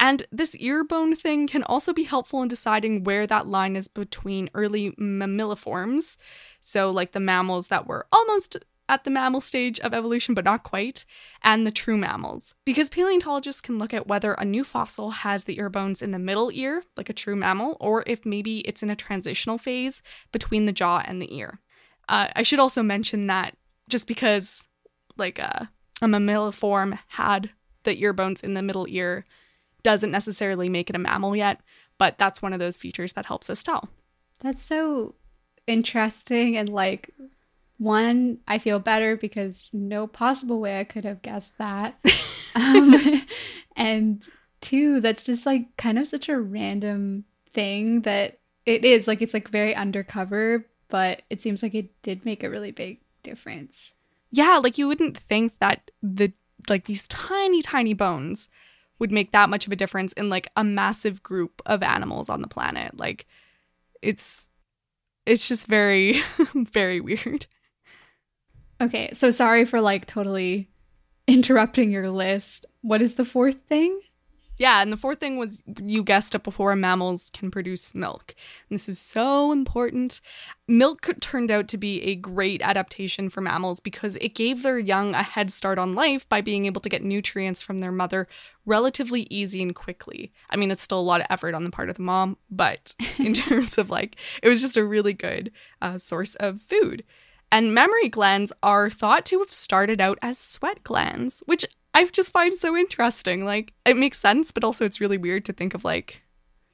And 0.00 0.26
this 0.32 0.56
ear 0.56 0.82
bone 0.82 1.14
thing 1.14 1.46
can 1.46 1.62
also 1.62 1.92
be 1.92 2.04
helpful 2.04 2.42
in 2.42 2.48
deciding 2.48 3.04
where 3.04 3.26
that 3.26 3.46
line 3.46 3.76
is 3.76 3.86
between 3.86 4.50
early 4.54 4.92
mammaliforms, 4.92 6.16
so 6.60 6.90
like 6.90 7.12
the 7.12 7.20
mammals 7.20 7.68
that 7.68 7.86
were 7.86 8.06
almost 8.10 8.56
at 8.88 9.04
the 9.04 9.10
mammal 9.10 9.40
stage 9.40 9.80
of 9.80 9.94
evolution 9.94 10.34
but 10.34 10.44
not 10.44 10.62
quite, 10.62 11.04
and 11.42 11.66
the 11.66 11.70
true 11.70 11.96
mammals. 11.96 12.54
Because 12.64 12.90
paleontologists 12.90 13.60
can 13.60 13.78
look 13.78 13.94
at 13.94 14.06
whether 14.06 14.32
a 14.34 14.44
new 14.44 14.64
fossil 14.64 15.10
has 15.10 15.44
the 15.44 15.58
ear 15.58 15.70
bones 15.70 16.02
in 16.02 16.10
the 16.10 16.18
middle 16.18 16.50
ear, 16.52 16.82
like 16.96 17.08
a 17.08 17.14
true 17.14 17.36
mammal, 17.36 17.76
or 17.80 18.04
if 18.06 18.26
maybe 18.26 18.60
it's 18.60 18.82
in 18.82 18.90
a 18.90 18.96
transitional 18.96 19.58
phase 19.58 20.02
between 20.32 20.66
the 20.66 20.72
jaw 20.72 21.02
and 21.04 21.20
the 21.20 21.34
ear. 21.36 21.60
Uh, 22.08 22.28
I 22.36 22.42
should 22.42 22.60
also 22.60 22.82
mention 22.82 23.26
that 23.28 23.56
just 23.88 24.06
because 24.06 24.68
like 25.16 25.38
a, 25.38 25.70
a 26.02 26.06
mammaliform 26.06 26.98
had 27.08 27.50
the 27.84 28.00
ear 28.02 28.12
bones 28.12 28.42
in 28.42 28.54
the 28.54 28.62
middle 28.62 28.86
ear 28.88 29.24
doesn't 29.82 30.10
necessarily 30.10 30.68
make 30.68 30.90
it 30.90 30.96
a 30.96 30.98
mammal 30.98 31.36
yet, 31.36 31.60
but 31.98 32.18
that's 32.18 32.42
one 32.42 32.52
of 32.52 32.58
those 32.58 32.76
features 32.76 33.12
that 33.12 33.26
helps 33.26 33.48
us 33.48 33.62
tell. 33.62 33.88
That's 34.40 34.62
so 34.62 35.14
interesting 35.66 36.56
and 36.56 36.68
like 36.68 37.10
one, 37.78 38.38
I 38.46 38.58
feel 38.58 38.78
better 38.78 39.16
because 39.16 39.68
no 39.72 40.06
possible 40.06 40.60
way 40.60 40.78
I 40.78 40.84
could 40.84 41.04
have 41.04 41.22
guessed 41.22 41.58
that. 41.58 41.98
um, 42.54 42.94
and 43.76 44.26
two, 44.60 45.00
that's 45.00 45.24
just 45.24 45.46
like 45.46 45.76
kind 45.76 45.98
of 45.98 46.06
such 46.06 46.28
a 46.28 46.38
random 46.40 47.24
thing 47.52 48.02
that 48.02 48.38
it 48.66 48.84
is 48.84 49.06
like 49.06 49.22
it's 49.22 49.34
like 49.34 49.48
very 49.48 49.74
undercover, 49.74 50.66
but 50.88 51.22
it 51.30 51.42
seems 51.42 51.62
like 51.62 51.74
it 51.74 51.90
did 52.02 52.24
make 52.24 52.42
a 52.42 52.50
really 52.50 52.70
big 52.70 53.00
difference. 53.22 53.92
Yeah, 54.30 54.60
like 54.62 54.78
you 54.78 54.88
wouldn't 54.88 55.18
think 55.18 55.58
that 55.58 55.90
the 56.02 56.32
like 56.68 56.86
these 56.86 57.06
tiny 57.08 57.62
tiny 57.62 57.94
bones 57.94 58.48
would 58.98 59.12
make 59.12 59.32
that 59.32 59.50
much 59.50 59.66
of 59.66 59.72
a 59.72 59.76
difference 59.76 60.12
in 60.14 60.30
like 60.30 60.48
a 60.56 60.64
massive 60.64 61.22
group 61.22 61.60
of 61.66 61.82
animals 61.82 62.28
on 62.28 62.40
the 62.40 62.48
planet. 62.48 62.96
Like 62.96 63.26
it's 64.02 64.46
it's 65.26 65.48
just 65.48 65.66
very 65.66 66.22
very 66.54 67.00
weird. 67.00 67.46
Okay, 68.80 69.10
so 69.12 69.30
sorry 69.30 69.64
for 69.64 69.80
like 69.80 70.06
totally 70.06 70.68
interrupting 71.26 71.90
your 71.90 72.10
list. 72.10 72.66
What 72.82 73.02
is 73.02 73.14
the 73.14 73.24
fourth 73.24 73.60
thing? 73.68 74.00
Yeah, 74.56 74.82
and 74.82 74.92
the 74.92 74.96
fourth 74.96 75.18
thing 75.18 75.36
was 75.36 75.64
you 75.82 76.04
guessed 76.04 76.34
it 76.36 76.44
before 76.44 76.76
mammals 76.76 77.28
can 77.34 77.50
produce 77.50 77.92
milk. 77.92 78.36
And 78.70 78.78
this 78.78 78.88
is 78.88 79.00
so 79.00 79.50
important. 79.50 80.20
Milk 80.68 81.08
turned 81.20 81.50
out 81.50 81.66
to 81.68 81.76
be 81.76 82.00
a 82.02 82.14
great 82.14 82.62
adaptation 82.62 83.30
for 83.30 83.40
mammals 83.40 83.80
because 83.80 84.16
it 84.20 84.36
gave 84.36 84.62
their 84.62 84.78
young 84.78 85.12
a 85.14 85.24
head 85.24 85.52
start 85.52 85.76
on 85.76 85.96
life 85.96 86.28
by 86.28 86.40
being 86.40 86.66
able 86.66 86.80
to 86.82 86.88
get 86.88 87.02
nutrients 87.02 87.62
from 87.62 87.78
their 87.78 87.90
mother 87.90 88.28
relatively 88.64 89.26
easy 89.28 89.60
and 89.60 89.74
quickly. 89.74 90.32
I 90.50 90.56
mean, 90.56 90.70
it's 90.70 90.84
still 90.84 91.00
a 91.00 91.02
lot 91.02 91.20
of 91.20 91.26
effort 91.30 91.54
on 91.54 91.64
the 91.64 91.70
part 91.70 91.90
of 91.90 91.96
the 91.96 92.02
mom, 92.02 92.36
but 92.48 92.94
in 93.18 93.34
terms 93.34 93.76
of 93.76 93.90
like, 93.90 94.14
it 94.40 94.48
was 94.48 94.60
just 94.60 94.76
a 94.76 94.84
really 94.84 95.14
good 95.14 95.50
uh, 95.82 95.98
source 95.98 96.36
of 96.36 96.62
food. 96.62 97.02
And 97.50 97.74
mammary 97.74 98.08
glands 98.08 98.52
are 98.62 98.90
thought 98.90 99.24
to 99.26 99.38
have 99.38 99.52
started 99.52 100.00
out 100.00 100.18
as 100.22 100.38
sweat 100.38 100.82
glands, 100.82 101.42
which 101.46 101.64
I 101.94 102.04
just 102.06 102.32
find 102.32 102.52
so 102.54 102.76
interesting. 102.76 103.44
Like, 103.44 103.72
it 103.86 103.96
makes 103.96 104.18
sense, 104.18 104.50
but 104.50 104.64
also 104.64 104.84
it's 104.84 105.00
really 105.00 105.18
weird 105.18 105.44
to 105.44 105.52
think 105.52 105.74
of 105.74 105.84
like, 105.84 106.22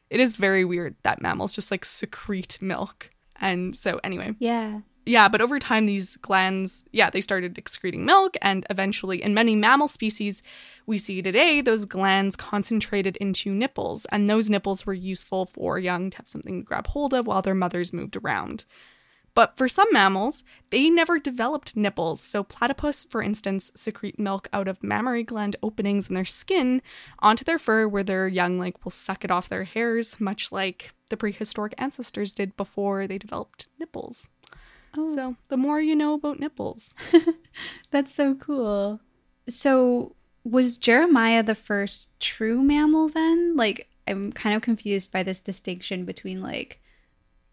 it 0.08 0.20
is 0.20 0.36
very 0.36 0.64
weird 0.64 0.96
that 1.02 1.20
mammals 1.20 1.54
just 1.54 1.70
like 1.70 1.84
secrete 1.84 2.58
milk. 2.62 3.10
And 3.36 3.76
so, 3.76 4.00
anyway, 4.02 4.34
Yeah. 4.38 4.80
yeah, 5.06 5.28
but 5.28 5.40
over 5.40 5.58
time, 5.58 5.86
these 5.86 6.16
glands, 6.16 6.84
yeah, 6.92 7.10
they 7.10 7.20
started 7.20 7.56
excreting 7.58 8.04
milk, 8.04 8.36
and 8.42 8.66
eventually, 8.68 9.22
in 9.22 9.32
many 9.34 9.54
mammal 9.56 9.88
species 9.88 10.42
we 10.86 10.98
see 10.98 11.22
today, 11.22 11.60
those 11.60 11.84
glands 11.86 12.36
concentrated 12.36 13.16
into 13.18 13.52
nipples, 13.54 14.04
and 14.06 14.28
those 14.28 14.50
nipples 14.50 14.84
were 14.84 14.94
useful 14.94 15.46
for 15.46 15.78
young 15.78 16.10
to 16.10 16.16
have 16.18 16.28
something 16.28 16.60
to 16.60 16.64
grab 16.64 16.88
hold 16.88 17.14
of 17.14 17.26
while 17.26 17.40
their 17.42 17.54
mothers 17.54 17.92
moved 17.92 18.16
around. 18.16 18.64
But 19.40 19.56
for 19.56 19.68
some 19.68 19.90
mammals, 19.90 20.44
they 20.68 20.90
never 20.90 21.18
developed 21.18 21.74
nipples. 21.74 22.20
So, 22.20 22.42
platypus, 22.44 23.06
for 23.08 23.22
instance, 23.22 23.72
secrete 23.74 24.18
milk 24.18 24.48
out 24.52 24.68
of 24.68 24.82
mammary 24.82 25.22
gland 25.22 25.56
openings 25.62 26.10
in 26.10 26.14
their 26.14 26.26
skin 26.26 26.82
onto 27.20 27.42
their 27.42 27.58
fur, 27.58 27.88
where 27.88 28.02
their 28.02 28.28
young 28.28 28.58
like 28.58 28.84
will 28.84 28.90
suck 28.90 29.24
it 29.24 29.30
off 29.30 29.48
their 29.48 29.64
hairs, 29.64 30.20
much 30.20 30.52
like 30.52 30.92
the 31.08 31.16
prehistoric 31.16 31.72
ancestors 31.78 32.34
did 32.34 32.54
before 32.54 33.06
they 33.06 33.16
developed 33.16 33.66
nipples. 33.78 34.28
Oh, 34.94 35.14
So, 35.14 35.36
the 35.48 35.56
more 35.56 35.80
you 35.80 35.96
know 35.96 36.12
about 36.12 36.38
nipples. 36.38 36.92
that's 37.90 38.12
so 38.12 38.34
cool. 38.34 39.00
So, 39.48 40.16
was 40.44 40.76
Juramaia 40.76 41.46
the 41.46 41.54
first 41.54 42.10
true 42.20 42.62
mammal 42.62 43.08
then? 43.08 43.56
Like, 43.56 43.88
I'm 44.06 44.34
kind 44.34 44.54
of 44.54 44.60
confused 44.60 45.10
by 45.10 45.22
this 45.22 45.40
distinction 45.40 46.04
between 46.04 46.42
like 46.42 46.78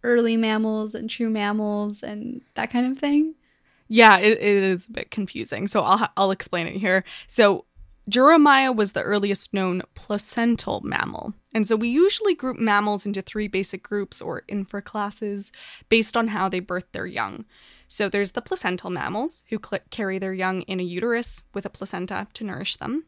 early 0.07 0.37
mammals 0.37 0.95
and 0.95 1.09
true 1.09 1.29
mammals 1.29 2.01
and 2.01 2.41
that 2.55 2.71
kind 2.71 2.89
of 2.91 2.97
thing. 2.97 3.35
Yeah, 3.89 4.17
it, 4.17 4.39
it 4.39 4.63
is 4.63 4.87
a 4.87 4.91
bit 4.91 5.11
confusing. 5.11 5.67
So 5.67 5.81
I'll 5.81 6.09
I'll 6.17 6.31
explain 6.31 6.67
it 6.67 6.77
here. 6.77 7.03
So 7.27 7.65
Juramaia 8.09 8.73
was 8.73 8.93
the 8.93 9.01
earliest 9.01 9.53
known 9.53 9.81
placental 9.93 10.79
mammal. 10.81 11.33
And 11.53 11.67
so 11.67 11.75
we 11.75 11.89
usually 11.89 12.35
group 12.35 12.57
mammals 12.57 13.05
into 13.05 13.21
three 13.21 13.49
basic 13.49 13.83
groups 13.83 14.21
or 14.21 14.43
infraclasses 14.49 15.51
based 15.89 16.15
on 16.15 16.29
how 16.29 16.47
they 16.47 16.61
birth 16.61 16.89
their 16.93 17.05
young. 17.05 17.45
So 17.89 18.07
there's 18.07 18.31
the 18.31 18.41
placental 18.41 18.89
mammals 18.89 19.43
who 19.49 19.59
cl- 19.63 19.83
carry 19.89 20.19
their 20.19 20.33
young 20.33 20.61
in 20.63 20.79
a 20.79 20.83
uterus 20.83 21.43
with 21.53 21.65
a 21.65 21.69
placenta 21.69 22.27
to 22.33 22.43
nourish 22.45 22.77
them. 22.77 23.05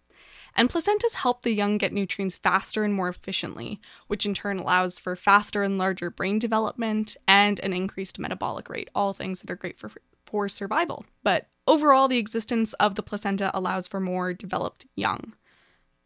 And 0.59 0.69
placentas 0.69 1.13
help 1.13 1.43
the 1.43 1.53
young 1.53 1.77
get 1.77 1.93
nutrients 1.93 2.35
faster 2.35 2.83
and 2.83 2.93
more 2.93 3.07
efficiently, 3.07 3.79
which 4.07 4.25
in 4.25 4.33
turn 4.33 4.59
allows 4.59 4.99
for 4.99 5.15
faster 5.15 5.63
and 5.63 5.77
larger 5.77 6.09
brain 6.09 6.37
development 6.37 7.15
and 7.29 7.61
an 7.61 7.71
increased 7.71 8.19
metabolic 8.19 8.67
rate, 8.67 8.89
all 8.93 9.13
things 9.13 9.39
that 9.39 9.49
are 9.49 9.55
great 9.55 9.79
for 9.79 9.89
for 10.25 10.49
survival. 10.49 11.05
But 11.23 11.47
overall, 11.65 12.09
the 12.09 12.17
existence 12.17 12.73
of 12.73 12.95
the 12.95 13.01
placenta 13.01 13.57
allows 13.57 13.87
for 13.87 14.01
more 14.01 14.33
developed 14.33 14.85
young. 14.97 15.33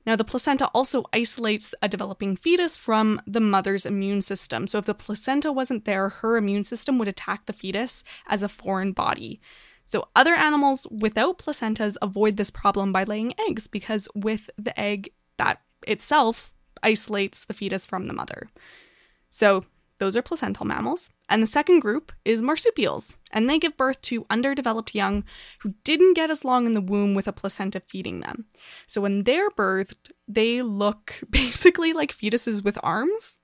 Now, 0.06 0.16
the 0.16 0.24
placenta 0.24 0.68
also 0.68 1.06
isolates 1.12 1.74
a 1.82 1.90
developing 1.90 2.36
fetus 2.36 2.78
from 2.78 3.24
the 3.26 3.42
mother's 3.42 3.88
immune 3.88 4.22
system. 4.22 4.68
So, 4.68 4.78
if 4.78 4.86
the 4.86 4.94
placenta 4.94 5.52
wasn't 5.52 5.86
there, 5.86 6.10
her 6.10 6.38
immune 6.38 6.64
system 6.64 7.00
would 7.00 7.08
attack 7.08 7.48
the 7.48 7.54
fetus 7.54 8.04
as 8.28 8.44
a 8.44 8.50
foreign 8.50 8.92
body. 8.92 9.42
So, 9.86 10.08
other 10.16 10.34
animals 10.34 10.88
without 10.90 11.38
placentas 11.38 11.98
avoid 12.02 12.38
this 12.38 12.50
problem 12.50 12.92
by 12.92 13.04
laying 13.04 13.34
eggs 13.48 13.68
because 13.68 14.08
with 14.16 14.50
the 14.58 14.78
egg, 14.80 15.12
that 15.38 15.62
itself 15.88 16.52
isolates 16.82 17.46
the 17.46 17.54
fetus 17.54 17.86
from 17.86 18.08
the 18.08 18.14
mother. 18.14 18.50
So, 19.30 19.66
those 20.00 20.18
are 20.18 20.22
placental 20.22 20.66
mammals. 20.66 21.10
And 21.30 21.42
the 21.42 21.48
second 21.48 21.80
group 21.80 22.12
is 22.26 22.42
marsupials, 22.42 23.16
and 23.32 23.50
they 23.50 23.58
give 23.58 23.78
birth 23.78 24.02
to 24.04 24.26
underdeveloped 24.30 24.94
young 24.94 25.24
who 25.60 25.74
didn't 25.84 26.16
get 26.16 26.30
as 26.30 26.44
long 26.44 26.68
in 26.68 26.74
the 26.74 26.82
womb 26.82 27.16
with 27.16 27.28
a 27.28 27.32
placenta 27.32 27.80
feeding 27.80 28.20
them. 28.20 28.46
So 28.86 29.00
when 29.00 29.24
they're 29.24 29.50
birthed, 29.50 30.12
they 30.28 30.62
look 30.62 31.22
basically 31.30 31.94
like 31.94 32.14
fetuses 32.14 32.64
with 32.64 32.78
arms, 32.84 33.38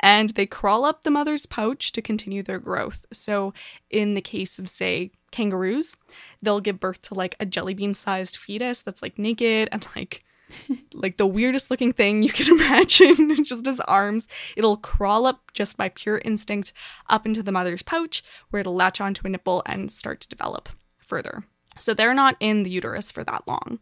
and 0.00 0.30
they 0.30 0.46
crawl 0.46 0.84
up 0.84 1.02
the 1.02 1.10
mother's 1.10 1.46
pouch 1.46 1.92
to 1.92 2.02
continue 2.02 2.42
their 2.42 2.58
growth. 2.58 3.04
So 3.12 3.52
in 3.90 4.14
the 4.14 4.22
case 4.22 4.58
of, 4.58 4.68
say, 4.70 5.10
kangaroos, 5.36 5.96
they'll 6.42 6.60
give 6.60 6.80
birth 6.80 7.02
to 7.02 7.14
like 7.14 7.36
a 7.38 7.46
jelly 7.46 7.74
bean 7.74 7.94
sized 7.94 8.36
fetus 8.36 8.82
that's 8.82 9.02
like 9.02 9.18
naked 9.18 9.68
and 9.70 9.86
like 9.94 10.22
like 10.94 11.16
the 11.16 11.26
weirdest 11.26 11.70
looking 11.70 11.92
thing 11.92 12.22
you 12.22 12.30
can 12.30 12.54
imagine, 12.58 13.44
just 13.44 13.66
as 13.66 13.80
arms. 13.80 14.28
It'll 14.56 14.76
crawl 14.76 15.26
up 15.26 15.52
just 15.52 15.76
by 15.76 15.88
pure 15.88 16.22
instinct 16.24 16.72
up 17.08 17.26
into 17.26 17.42
the 17.42 17.52
mother's 17.52 17.82
pouch, 17.82 18.22
where 18.50 18.60
it'll 18.60 18.74
latch 18.74 19.00
onto 19.00 19.26
a 19.26 19.30
nipple 19.30 19.62
and 19.66 19.90
start 19.90 20.20
to 20.20 20.28
develop 20.28 20.68
further. 20.98 21.44
So 21.78 21.94
they're 21.94 22.14
not 22.14 22.36
in 22.40 22.62
the 22.62 22.70
uterus 22.70 23.12
for 23.12 23.24
that 23.24 23.46
long. 23.46 23.80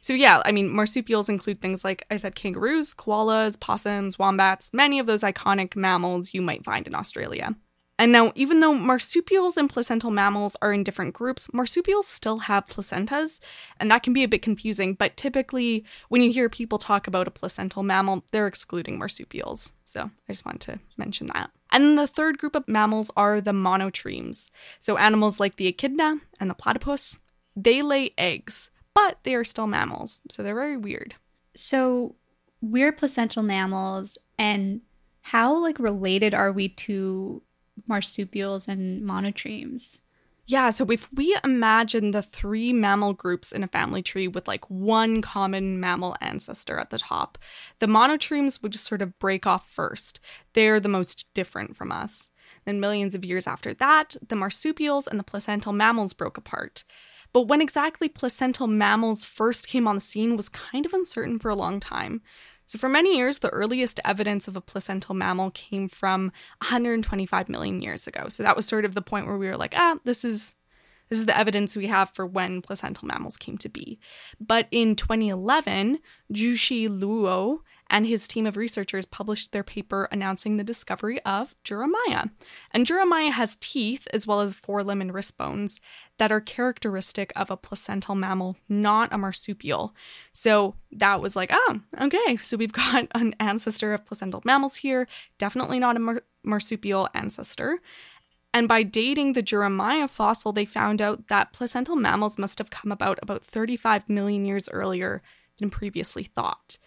So, 0.00 0.12
yeah, 0.12 0.42
I 0.44 0.52
mean, 0.52 0.68
marsupials 0.68 1.30
include 1.30 1.62
things 1.62 1.82
like 1.82 2.04
I 2.10 2.16
said 2.16 2.34
kangaroos, 2.34 2.92
koalas, 2.92 3.58
possums, 3.58 4.18
wombats, 4.18 4.70
many 4.74 4.98
of 4.98 5.06
those 5.06 5.22
iconic 5.22 5.74
mammals 5.76 6.34
you 6.34 6.42
might 6.42 6.62
find 6.62 6.86
in 6.86 6.94
Australia. 6.94 7.56
And 7.96 8.10
now, 8.10 8.32
even 8.34 8.58
though 8.58 8.74
marsupials 8.74 9.56
and 9.56 9.70
placental 9.70 10.10
mammals 10.10 10.56
are 10.60 10.72
in 10.72 10.82
different 10.82 11.14
groups, 11.14 11.48
marsupials 11.52 12.08
still 12.08 12.38
have 12.38 12.66
placentas, 12.66 13.38
and 13.78 13.88
that 13.90 14.02
can 14.02 14.12
be 14.12 14.24
a 14.24 14.28
bit 14.28 14.42
confusing. 14.42 14.94
But 14.94 15.16
typically, 15.16 15.84
when 16.08 16.20
you 16.20 16.32
hear 16.32 16.48
people 16.48 16.78
talk 16.78 17.06
about 17.06 17.28
a 17.28 17.30
placental 17.30 17.84
mammal, 17.84 18.24
they're 18.32 18.48
excluding 18.48 18.98
marsupials. 18.98 19.72
So 19.84 20.10
I 20.28 20.32
just 20.32 20.44
wanted 20.44 20.60
to 20.72 20.80
mention 20.96 21.28
that. 21.28 21.50
And 21.70 21.96
the 21.96 22.08
third 22.08 22.38
group 22.38 22.56
of 22.56 22.66
mammals 22.66 23.12
are 23.16 23.40
the 23.40 23.52
monotremes. 23.52 24.50
So 24.80 24.96
animals 24.96 25.38
like 25.38 25.56
the 25.56 25.68
echidna 25.68 26.16
and 26.40 26.50
the 26.50 26.54
platypus, 26.54 27.20
they 27.54 27.80
lay 27.82 28.10
eggs, 28.18 28.70
but 28.92 29.18
they 29.22 29.36
are 29.36 29.44
still 29.44 29.68
mammals. 29.68 30.20
So 30.30 30.42
they're 30.42 30.54
very 30.54 30.76
weird. 30.76 31.14
So 31.54 32.16
we're 32.60 32.90
placental 32.90 33.44
mammals, 33.44 34.18
and 34.36 34.80
how 35.22 35.56
like 35.58 35.78
related 35.78 36.34
are 36.34 36.50
we 36.50 36.70
to 36.70 37.40
marsupials 37.86 38.68
and 38.68 39.02
monotremes. 39.02 39.98
Yeah, 40.46 40.70
so 40.70 40.84
if 40.90 41.10
we 41.12 41.34
imagine 41.42 42.10
the 42.10 42.20
three 42.20 42.72
mammal 42.72 43.14
groups 43.14 43.50
in 43.50 43.62
a 43.62 43.68
family 43.68 44.02
tree 44.02 44.28
with 44.28 44.46
like 44.46 44.68
one 44.70 45.22
common 45.22 45.80
mammal 45.80 46.16
ancestor 46.20 46.78
at 46.78 46.90
the 46.90 46.98
top, 46.98 47.38
the 47.78 47.86
monotremes 47.86 48.62
would 48.62 48.72
just 48.72 48.84
sort 48.84 49.00
of 49.00 49.18
break 49.18 49.46
off 49.46 49.66
first. 49.70 50.20
They're 50.52 50.80
the 50.80 50.88
most 50.90 51.32
different 51.32 51.78
from 51.78 51.90
us. 51.90 52.28
Then, 52.66 52.78
millions 52.78 53.14
of 53.14 53.24
years 53.24 53.46
after 53.46 53.72
that, 53.74 54.16
the 54.26 54.36
marsupials 54.36 55.06
and 55.06 55.18
the 55.18 55.24
placental 55.24 55.72
mammals 55.72 56.12
broke 56.12 56.36
apart. 56.36 56.84
But 57.32 57.48
when 57.48 57.60
exactly 57.60 58.08
placental 58.08 58.66
mammals 58.66 59.24
first 59.24 59.66
came 59.66 59.88
on 59.88 59.96
the 59.96 60.00
scene 60.00 60.36
was 60.36 60.48
kind 60.48 60.84
of 60.86 60.92
uncertain 60.92 61.38
for 61.38 61.50
a 61.50 61.56
long 61.56 61.80
time. 61.80 62.20
So, 62.66 62.78
for 62.78 62.88
many 62.88 63.16
years, 63.16 63.38
the 63.40 63.50
earliest 63.50 64.00
evidence 64.04 64.48
of 64.48 64.56
a 64.56 64.60
placental 64.60 65.14
mammal 65.14 65.50
came 65.50 65.88
from 65.88 66.32
125 66.62 67.48
million 67.48 67.82
years 67.82 68.06
ago. 68.06 68.28
So, 68.28 68.42
that 68.42 68.56
was 68.56 68.66
sort 68.66 68.84
of 68.84 68.94
the 68.94 69.02
point 69.02 69.26
where 69.26 69.36
we 69.36 69.46
were 69.46 69.56
like, 69.56 69.74
ah, 69.76 69.98
this 70.04 70.24
is. 70.24 70.54
This 71.08 71.18
is 71.18 71.26
the 71.26 71.36
evidence 71.36 71.76
we 71.76 71.86
have 71.86 72.10
for 72.10 72.26
when 72.26 72.62
placental 72.62 73.06
mammals 73.06 73.36
came 73.36 73.58
to 73.58 73.68
be. 73.68 73.98
But 74.40 74.68
in 74.70 74.96
2011, 74.96 75.98
Zhe-Xi 76.34 76.88
Luo 76.88 77.60
and 77.90 78.06
his 78.06 78.26
team 78.26 78.46
of 78.46 78.56
researchers 78.56 79.04
published 79.04 79.52
their 79.52 79.62
paper 79.62 80.08
announcing 80.10 80.56
the 80.56 80.64
discovery 80.64 81.20
of 81.22 81.54
Juramaia. 81.64 82.30
And 82.70 82.86
Juramaia 82.86 83.30
has 83.32 83.56
teeth 83.60 84.08
as 84.12 84.26
well 84.26 84.40
as 84.40 84.54
forelimb 84.54 85.00
and 85.00 85.12
wrist 85.12 85.36
bones 85.36 85.80
that 86.18 86.32
are 86.32 86.40
characteristic 86.40 87.32
of 87.36 87.50
a 87.50 87.56
placental 87.56 88.14
mammal, 88.14 88.56
not 88.68 89.12
a 89.12 89.18
marsupial. 89.18 89.94
So 90.32 90.76
that 90.92 91.20
was 91.20 91.36
like, 91.36 91.50
oh, 91.52 91.80
okay, 92.00 92.36
so 92.38 92.56
we've 92.56 92.72
got 92.72 93.06
an 93.14 93.34
ancestor 93.38 93.92
of 93.92 94.06
placental 94.06 94.42
mammals 94.44 94.76
here, 94.76 95.06
definitely 95.38 95.78
not 95.78 95.96
a 95.96 96.00
mar- 96.00 96.24
marsupial 96.42 97.08
ancestor. 97.14 97.80
And 98.54 98.68
by 98.68 98.84
dating 98.84 99.32
the 99.32 99.42
Juramaia 99.42 100.08
fossil, 100.08 100.52
they 100.52 100.64
found 100.64 101.02
out 101.02 101.26
that 101.26 101.52
placental 101.52 101.96
mammals 101.96 102.38
must 102.38 102.58
have 102.58 102.70
come 102.70 102.92
about 102.92 103.18
about 103.20 103.44
35 103.44 104.08
million 104.08 104.44
years 104.44 104.68
earlier 104.68 105.22
than 105.58 105.70
previously 105.70 106.22
thought. 106.22 106.78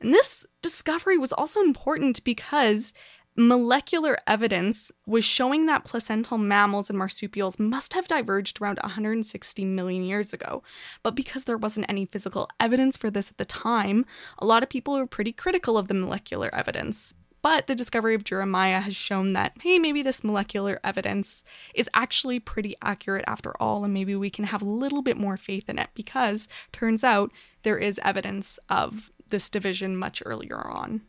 And 0.00 0.14
this 0.14 0.46
discovery 0.62 1.18
was 1.18 1.34
also 1.34 1.60
important 1.60 2.24
because 2.24 2.94
molecular 3.36 4.16
evidence 4.26 4.90
was 5.06 5.22
showing 5.22 5.66
that 5.66 5.84
placental 5.84 6.38
mammals 6.38 6.88
and 6.88 6.98
marsupials 6.98 7.58
must 7.58 7.92
have 7.92 8.08
diverged 8.08 8.62
around 8.62 8.78
160 8.82 9.64
million 9.66 10.02
years 10.02 10.32
ago. 10.32 10.62
But 11.02 11.14
because 11.14 11.44
there 11.44 11.58
wasn't 11.58 11.90
any 11.90 12.06
physical 12.06 12.48
evidence 12.58 12.96
for 12.96 13.10
this 13.10 13.30
at 13.30 13.36
the 13.36 13.44
time, 13.44 14.06
a 14.38 14.46
lot 14.46 14.62
of 14.62 14.70
people 14.70 14.94
were 14.94 15.06
pretty 15.06 15.32
critical 15.32 15.76
of 15.76 15.88
the 15.88 15.94
molecular 15.94 16.54
evidence. 16.54 17.12
But 17.46 17.68
the 17.68 17.76
discovery 17.76 18.16
of 18.16 18.24
Juramaia 18.24 18.82
has 18.82 18.96
shown 18.96 19.32
that, 19.34 19.52
hey, 19.62 19.78
maybe 19.78 20.02
this 20.02 20.24
molecular 20.24 20.80
evidence 20.82 21.44
is 21.76 21.88
actually 21.94 22.40
pretty 22.40 22.74
accurate 22.82 23.24
after 23.28 23.52
all, 23.62 23.84
and 23.84 23.94
maybe 23.94 24.16
we 24.16 24.30
can 24.30 24.46
have 24.46 24.62
a 24.62 24.68
little 24.68 25.00
bit 25.00 25.16
more 25.16 25.36
faith 25.36 25.68
in 25.68 25.78
it 25.78 25.90
because 25.94 26.48
turns 26.72 27.04
out 27.04 27.30
there 27.62 27.78
is 27.78 28.00
evidence 28.02 28.58
of 28.68 29.12
this 29.28 29.48
division 29.48 29.96
much 29.96 30.24
earlier 30.26 30.58
on. 30.58 31.02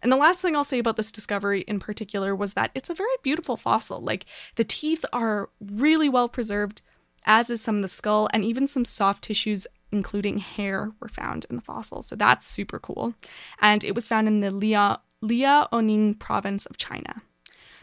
And 0.00 0.10
the 0.10 0.16
last 0.16 0.40
thing 0.40 0.56
I'll 0.56 0.64
say 0.64 0.78
about 0.78 0.96
this 0.96 1.12
discovery 1.12 1.60
in 1.68 1.78
particular 1.78 2.34
was 2.34 2.54
that 2.54 2.70
it's 2.74 2.88
a 2.88 2.94
very 2.94 3.16
beautiful 3.22 3.58
fossil. 3.58 4.00
Like 4.00 4.24
the 4.56 4.64
teeth 4.64 5.04
are 5.12 5.50
really 5.60 6.08
well 6.08 6.30
preserved, 6.30 6.80
as 7.26 7.50
is 7.50 7.60
some 7.60 7.76
of 7.76 7.82
the 7.82 7.88
skull, 7.88 8.30
and 8.32 8.46
even 8.46 8.66
some 8.66 8.86
soft 8.86 9.24
tissues, 9.24 9.66
including 9.92 10.38
hair, 10.38 10.92
were 11.00 11.08
found 11.08 11.44
in 11.50 11.56
the 11.56 11.62
fossil. 11.62 12.00
So 12.00 12.16
that's 12.16 12.46
super 12.46 12.78
cool. 12.78 13.12
And 13.60 13.84
it 13.84 13.94
was 13.94 14.08
found 14.08 14.26
in 14.26 14.40
the 14.40 14.50
Lia, 14.50 15.00
Liaoning 15.24 16.18
province 16.18 16.66
of 16.66 16.76
China. 16.76 17.22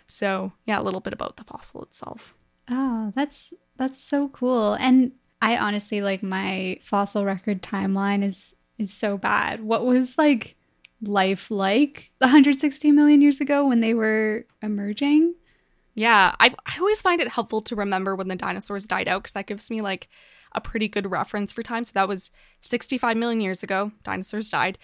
So 0.08 0.54
yeah, 0.66 0.80
a 0.80 0.84
little 0.84 1.00
bit 1.00 1.14
about 1.14 1.38
the 1.38 1.44
fossil 1.44 1.84
itself. 1.84 2.36
Oh, 2.70 3.12
that's 3.16 3.54
that's 3.78 4.02
so 4.02 4.30
cool. 4.30 4.74
And 4.74 5.14
I 5.42 5.58
honestly 5.58 6.02
like 6.02 6.22
my 6.22 6.80
fossil 6.84 7.26
record 7.26 7.62
timeline 7.64 8.24
is 8.24 8.56
is 8.78 8.94
so 8.94 9.18
bad. 9.18 9.64
What 9.64 9.86
was 9.86 10.18
like 10.18 10.56
life 11.02 11.50
like 11.50 12.12
160 12.20 12.92
million 12.92 13.22
years 13.22 13.42
ago 13.42 13.68
when 13.68 13.80
they 13.80 13.94
were 13.94 14.46
emerging? 14.62 15.36
Yeah, 15.96 16.36
I 16.40 16.54
I 16.66 16.80
always 16.80 17.02
find 17.02 17.20
it 17.20 17.28
helpful 17.28 17.62
to 17.62 17.76
remember 17.76 18.16
when 18.16 18.28
the 18.28 18.36
dinosaurs 18.36 18.86
died 18.86 19.08
out 19.08 19.24
because 19.24 19.34
that 19.34 19.48
gives 19.48 19.70
me 19.70 19.82
like 19.82 20.08
a 20.54 20.62
pretty 20.62 20.88
good 20.88 21.10
reference 21.10 21.52
for 21.52 21.64
time. 21.64 21.84
So 21.86 21.92
that 21.96 22.08
was 22.08 22.32
65 22.62 23.18
million 23.18 23.42
years 23.42 23.64
ago. 23.64 23.92
Dinosaurs 24.04 24.50
died. 24.50 24.78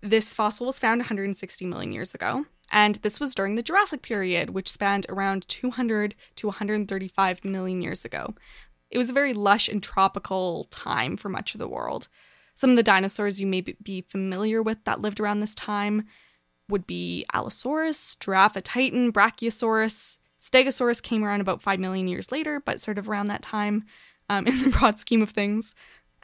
This 0.00 0.32
fossil 0.32 0.66
was 0.66 0.78
found 0.78 1.00
160 1.00 1.66
million 1.66 1.92
years 1.92 2.14
ago. 2.14 2.46
And 2.70 2.96
this 2.96 3.18
was 3.18 3.34
during 3.34 3.54
the 3.54 3.62
Jurassic 3.62 4.02
period, 4.02 4.50
which 4.50 4.70
spanned 4.70 5.06
around 5.08 5.48
200 5.48 6.14
to 6.36 6.46
135 6.48 7.44
million 7.44 7.80
years 7.80 8.04
ago. 8.04 8.34
It 8.90 8.98
was 8.98 9.10
a 9.10 9.14
very 9.14 9.32
lush 9.32 9.68
and 9.68 9.82
tropical 9.82 10.64
time 10.64 11.16
for 11.16 11.28
much 11.28 11.54
of 11.54 11.60
the 11.60 11.68
world. 11.68 12.08
Some 12.54 12.70
of 12.70 12.76
the 12.76 12.82
dinosaurs 12.82 13.40
you 13.40 13.46
may 13.46 13.60
be 13.60 14.02
familiar 14.02 14.62
with 14.62 14.84
that 14.84 15.00
lived 15.00 15.20
around 15.20 15.40
this 15.40 15.54
time 15.54 16.06
would 16.68 16.86
be 16.86 17.24
Allosaurus, 17.32 18.16
Giraffatitan, 18.16 19.12
Brachiosaurus. 19.12 20.18
Stegosaurus 20.40 21.02
came 21.02 21.24
around 21.24 21.40
about 21.40 21.62
5 21.62 21.80
million 21.80 22.08
years 22.08 22.30
later, 22.30 22.60
but 22.60 22.80
sort 22.80 22.98
of 22.98 23.08
around 23.08 23.28
that 23.28 23.42
time 23.42 23.84
um, 24.28 24.46
in 24.46 24.60
the 24.60 24.68
broad 24.68 24.98
scheme 24.98 25.22
of 25.22 25.30
things. 25.30 25.74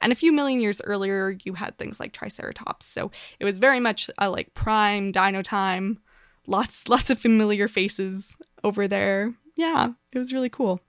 And 0.01 0.13
a 0.13 0.17
few 0.17 0.33
million 0.33 0.61
years 0.61 0.81
earlier, 0.83 1.37
you 1.45 1.55
had 1.55 1.79
things 1.79 2.01
like 2.01 2.13
Triceratops. 2.13 2.87
So 2.87 3.11
it 3.39 3.45
was 3.45 3.59
very 3.59 3.81
much 3.81 4.11
a 4.19 4.29
like 4.31 4.55
prime 4.55 5.13
dino 5.13 5.43
time. 5.43 5.99
Lots, 6.47 6.89
lots 6.89 7.11
of 7.11 7.19
familiar 7.19 7.69
faces 7.69 8.37
over 8.63 8.87
there. 8.89 9.35
Yeah, 9.57 9.93
it 10.13 10.19
was 10.19 10.33
really 10.33 10.49
cool. 10.49 10.81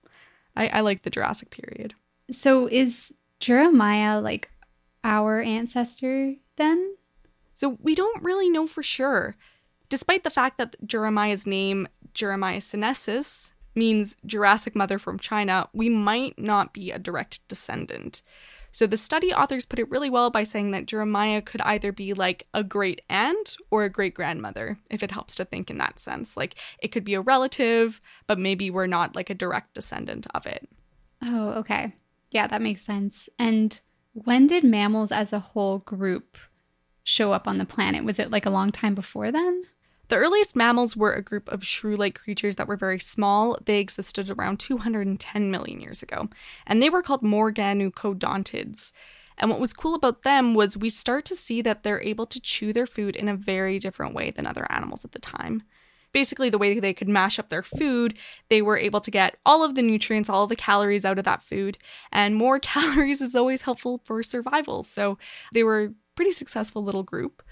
I, 0.56 0.68
I 0.68 0.80
like 0.80 1.02
the 1.02 1.10
Jurassic 1.10 1.50
period. 1.50 1.94
So 2.30 2.66
is 2.66 3.14
Juramaia 3.40 4.22
like 4.22 4.50
our 5.04 5.40
ancestor 5.40 6.34
then? 6.56 6.96
So 7.54 7.78
we 7.80 7.94
don't 7.94 8.22
really 8.22 8.50
know 8.50 8.66
for 8.66 8.82
sure. 8.82 9.36
Despite 9.88 10.24
the 10.24 10.30
fact 10.30 10.58
that 10.58 10.76
Juramaia's 10.84 11.46
name, 11.46 11.86
Juramaia 12.14 12.60
sinensis, 12.60 13.52
means 13.74 14.16
Jurassic 14.24 14.74
mother 14.74 14.98
from 14.98 15.18
China, 15.18 15.68
we 15.72 15.88
might 15.88 16.38
not 16.38 16.72
be 16.72 16.90
a 16.90 16.98
direct 16.98 17.46
descendant. 17.46 18.22
So 18.76 18.86
the 18.86 18.98
study 18.98 19.32
authors 19.32 19.64
put 19.64 19.78
it 19.78 19.90
really 19.90 20.10
well 20.10 20.28
by 20.28 20.44
saying 20.44 20.72
that 20.72 20.84
Juramaia 20.84 21.42
could 21.42 21.62
either 21.62 21.92
be 21.92 22.12
like 22.12 22.46
a 22.52 22.62
great 22.62 23.00
aunt 23.08 23.56
or 23.70 23.84
a 23.84 23.88
great 23.88 24.12
grandmother, 24.12 24.78
if 24.90 25.02
it 25.02 25.12
helps 25.12 25.34
to 25.36 25.46
think 25.46 25.70
in 25.70 25.78
that 25.78 25.98
sense. 25.98 26.36
Like 26.36 26.56
it 26.80 26.88
could 26.88 27.02
be 27.02 27.14
a 27.14 27.22
relative, 27.22 28.02
but 28.26 28.38
maybe 28.38 28.68
we're 28.68 28.86
not 28.86 29.16
like 29.16 29.30
a 29.30 29.34
direct 29.34 29.72
descendant 29.72 30.26
of 30.34 30.44
it. 30.44 30.68
Oh, 31.22 31.52
okay. 31.52 31.94
Yeah, 32.32 32.48
that 32.48 32.60
makes 32.60 32.82
sense. 32.82 33.30
And 33.38 33.80
when 34.12 34.46
did 34.46 34.62
mammals 34.62 35.10
as 35.10 35.32
a 35.32 35.38
whole 35.38 35.78
group 35.78 36.36
show 37.02 37.32
up 37.32 37.48
on 37.48 37.56
the 37.56 37.64
planet? 37.64 38.04
Was 38.04 38.18
it 38.18 38.30
like 38.30 38.44
a 38.44 38.50
long 38.50 38.72
time 38.72 38.94
before 38.94 39.32
then? 39.32 39.62
The 40.08 40.16
earliest 40.16 40.54
mammals 40.54 40.96
were 40.96 41.12
a 41.14 41.22
group 41.22 41.48
of 41.48 41.64
shrew 41.64 41.96
like 41.96 42.20
creatures 42.20 42.56
that 42.56 42.68
were 42.68 42.76
very 42.76 43.00
small. 43.00 43.58
They 43.64 43.80
existed 43.80 44.30
around 44.30 44.60
210 44.60 45.50
million 45.50 45.80
years 45.80 46.02
ago, 46.02 46.28
and 46.66 46.80
they 46.80 46.90
were 46.90 47.02
called 47.02 47.22
Morganucodontids. 47.22 48.92
And 49.38 49.50
what 49.50 49.60
was 49.60 49.72
cool 49.72 49.94
about 49.94 50.22
them 50.22 50.54
was 50.54 50.76
we 50.76 50.90
start 50.90 51.24
to 51.26 51.36
see 51.36 51.60
that 51.62 51.82
they're 51.82 52.00
able 52.00 52.26
to 52.26 52.40
chew 52.40 52.72
their 52.72 52.86
food 52.86 53.16
in 53.16 53.28
a 53.28 53.36
very 53.36 53.78
different 53.78 54.14
way 54.14 54.30
than 54.30 54.46
other 54.46 54.66
animals 54.70 55.04
at 55.04 55.12
the 55.12 55.18
time. 55.18 55.62
Basically, 56.12 56.48
the 56.48 56.56
way 56.56 56.78
they 56.78 56.94
could 56.94 57.08
mash 57.08 57.38
up 57.38 57.50
their 57.50 57.62
food, 57.62 58.16
they 58.48 58.62
were 58.62 58.78
able 58.78 59.00
to 59.00 59.10
get 59.10 59.36
all 59.44 59.62
of 59.62 59.74
the 59.74 59.82
nutrients, 59.82 60.30
all 60.30 60.46
the 60.46 60.56
calories 60.56 61.04
out 61.04 61.18
of 61.18 61.24
that 61.24 61.42
food, 61.42 61.76
and 62.10 62.36
more 62.36 62.58
calories 62.60 63.20
is 63.20 63.34
always 63.34 63.62
helpful 63.62 64.00
for 64.04 64.22
survival. 64.22 64.82
So 64.82 65.18
they 65.52 65.62
were 65.62 65.82
a 65.82 65.92
pretty 66.14 66.30
successful 66.30 66.82
little 66.82 67.02
group. 67.02 67.42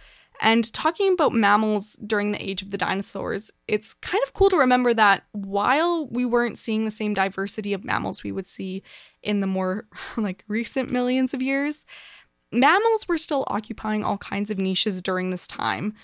And 0.40 0.70
talking 0.72 1.12
about 1.12 1.32
mammals 1.32 1.96
during 2.06 2.32
the 2.32 2.42
age 2.42 2.62
of 2.62 2.70
the 2.70 2.78
dinosaurs, 2.78 3.50
it's 3.68 3.94
kind 3.94 4.22
of 4.24 4.34
cool 4.34 4.50
to 4.50 4.56
remember 4.56 4.92
that 4.94 5.24
while 5.32 6.06
we 6.08 6.24
weren't 6.24 6.58
seeing 6.58 6.84
the 6.84 6.90
same 6.90 7.14
diversity 7.14 7.72
of 7.72 7.84
mammals 7.84 8.22
we 8.22 8.32
would 8.32 8.48
see 8.48 8.82
in 9.22 9.40
the 9.40 9.46
more 9.46 9.86
like 10.16 10.44
recent 10.48 10.90
millions 10.90 11.34
of 11.34 11.42
years, 11.42 11.86
mammals 12.50 13.06
were 13.06 13.18
still 13.18 13.44
occupying 13.48 14.04
all 14.04 14.18
kinds 14.18 14.50
of 14.50 14.58
niches 14.58 15.02
during 15.02 15.30
this 15.30 15.46
time. 15.46 15.94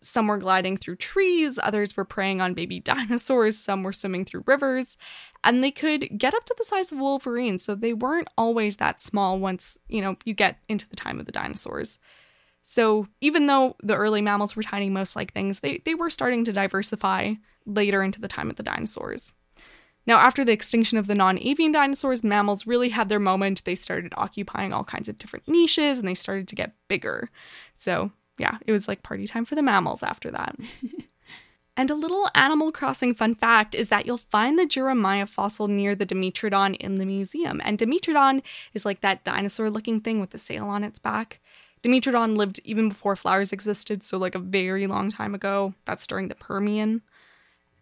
Some 0.00 0.26
were 0.26 0.38
gliding 0.38 0.76
through 0.76 0.96
trees, 0.96 1.58
others 1.62 1.96
were 1.96 2.04
preying 2.04 2.40
on 2.40 2.52
baby 2.52 2.78
dinosaurs, 2.84 3.56
some 3.56 3.82
were 3.82 3.92
swimming 3.92 4.24
through 4.24 4.44
rivers, 4.46 4.98
and 5.42 5.64
they 5.64 5.70
could 5.70 6.18
get 6.18 6.34
up 6.34 6.44
to 6.44 6.54
the 6.58 6.64
size 6.64 6.92
of 6.92 6.98
wolverines, 6.98 7.64
so 7.64 7.74
they 7.74 7.94
weren't 7.94 8.28
always 8.36 8.76
that 8.76 9.00
small 9.00 9.38
once, 9.38 9.78
you 9.88 10.02
know, 10.02 10.16
you 10.24 10.34
get 10.34 10.58
into 10.68 10.88
the 10.88 10.96
time 10.96 11.18
of 11.18 11.26
the 11.26 11.32
dinosaurs. 11.32 11.98
So 12.66 13.08
even 13.20 13.44
though 13.44 13.76
the 13.82 13.94
early 13.94 14.22
mammals 14.22 14.56
were 14.56 14.62
tiny 14.62 14.88
most 14.88 15.14
like 15.14 15.34
things, 15.34 15.60
they, 15.60 15.82
they 15.84 15.94
were 15.94 16.08
starting 16.08 16.44
to 16.44 16.52
diversify 16.52 17.34
later 17.66 18.02
into 18.02 18.22
the 18.22 18.26
time 18.26 18.48
of 18.48 18.56
the 18.56 18.62
dinosaurs. 18.62 19.32
Now, 20.06 20.16
after 20.16 20.44
the 20.44 20.52
extinction 20.52 20.96
of 20.96 21.06
the 21.06 21.14
non 21.14 21.38
avian 21.38 21.72
dinosaurs, 21.72 22.24
mammals 22.24 22.66
really 22.66 22.88
had 22.88 23.10
their 23.10 23.20
moment. 23.20 23.64
They 23.64 23.74
started 23.74 24.14
occupying 24.16 24.72
all 24.72 24.82
kinds 24.82 25.10
of 25.10 25.18
different 25.18 25.46
niches 25.46 25.98
and 25.98 26.08
they 26.08 26.14
started 26.14 26.48
to 26.48 26.56
get 26.56 26.74
bigger. 26.88 27.30
So, 27.74 28.12
yeah, 28.38 28.56
it 28.66 28.72
was 28.72 28.88
like 28.88 29.02
party 29.02 29.26
time 29.26 29.44
for 29.44 29.54
the 29.54 29.62
mammals 29.62 30.02
after 30.02 30.30
that. 30.30 30.56
and 31.76 31.90
a 31.90 31.94
little 31.94 32.30
Animal 32.34 32.72
Crossing 32.72 33.14
fun 33.14 33.34
fact 33.34 33.74
is 33.74 33.90
that 33.90 34.06
you'll 34.06 34.16
find 34.16 34.58
the 34.58 34.66
Juramaia 34.66 35.28
fossil 35.28 35.68
near 35.68 35.94
the 35.94 36.06
Dimetrodon 36.06 36.76
in 36.76 36.96
the 36.96 37.06
museum. 37.06 37.60
And 37.62 37.78
Dimetrodon 37.78 38.42
is 38.72 38.86
like 38.86 39.02
that 39.02 39.22
dinosaur 39.22 39.68
looking 39.68 40.00
thing 40.00 40.18
with 40.18 40.30
the 40.30 40.38
sail 40.38 40.66
on 40.66 40.82
its 40.82 40.98
back. 40.98 41.40
Dimetrodon 41.84 42.36
lived 42.36 42.60
even 42.64 42.88
before 42.88 43.14
flowers 43.14 43.52
existed, 43.52 44.02
so 44.02 44.16
like 44.16 44.34
a 44.34 44.38
very 44.38 44.86
long 44.86 45.10
time 45.10 45.34
ago. 45.34 45.74
That's 45.84 46.06
during 46.06 46.28
the 46.28 46.34
Permian. 46.34 47.02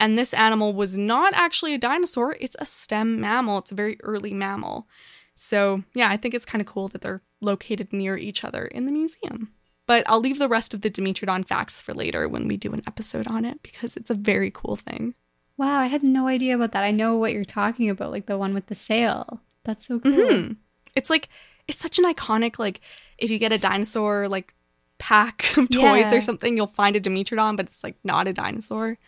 And 0.00 0.18
this 0.18 0.34
animal 0.34 0.72
was 0.72 0.98
not 0.98 1.32
actually 1.34 1.74
a 1.74 1.78
dinosaur, 1.78 2.36
it's 2.40 2.56
a 2.58 2.64
stem 2.64 3.20
mammal. 3.20 3.58
It's 3.58 3.70
a 3.70 3.76
very 3.76 3.98
early 4.02 4.34
mammal. 4.34 4.88
So, 5.34 5.84
yeah, 5.94 6.10
I 6.10 6.16
think 6.16 6.34
it's 6.34 6.44
kind 6.44 6.60
of 6.60 6.66
cool 6.66 6.88
that 6.88 7.02
they're 7.02 7.22
located 7.40 7.92
near 7.92 8.16
each 8.16 8.42
other 8.42 8.66
in 8.66 8.86
the 8.86 8.92
museum. 8.92 9.52
But 9.86 10.04
I'll 10.08 10.20
leave 10.20 10.40
the 10.40 10.48
rest 10.48 10.74
of 10.74 10.80
the 10.80 10.90
Dimetrodon 10.90 11.46
facts 11.46 11.80
for 11.80 11.94
later 11.94 12.28
when 12.28 12.48
we 12.48 12.56
do 12.56 12.72
an 12.72 12.82
episode 12.86 13.28
on 13.28 13.44
it 13.44 13.62
because 13.62 13.96
it's 13.96 14.10
a 14.10 14.14
very 14.14 14.50
cool 14.50 14.74
thing. 14.74 15.14
Wow, 15.56 15.78
I 15.78 15.86
had 15.86 16.02
no 16.02 16.26
idea 16.26 16.56
about 16.56 16.72
that. 16.72 16.84
I 16.84 16.90
know 16.90 17.16
what 17.16 17.32
you're 17.32 17.44
talking 17.44 17.88
about, 17.88 18.10
like 18.10 18.26
the 18.26 18.38
one 18.38 18.54
with 18.54 18.66
the 18.66 18.74
sail. 18.74 19.40
That's 19.64 19.86
so 19.86 20.00
cool. 20.00 20.12
Mm-hmm. 20.12 20.52
It's 20.96 21.10
like 21.10 21.28
it's 21.68 21.78
such 21.78 21.98
an 21.98 22.04
iconic 22.04 22.58
like 22.58 22.80
if 23.22 23.30
you 23.30 23.38
get 23.38 23.52
a 23.52 23.58
dinosaur 23.58 24.28
like 24.28 24.54
pack 24.98 25.56
of 25.56 25.70
toys 25.70 26.06
yeah. 26.10 26.14
or 26.14 26.20
something, 26.20 26.56
you'll 26.56 26.66
find 26.66 26.96
a 26.96 27.00
Dimetrodon, 27.00 27.56
but 27.56 27.66
it's 27.66 27.82
like 27.82 27.96
not 28.04 28.28
a 28.28 28.32
dinosaur. 28.32 28.98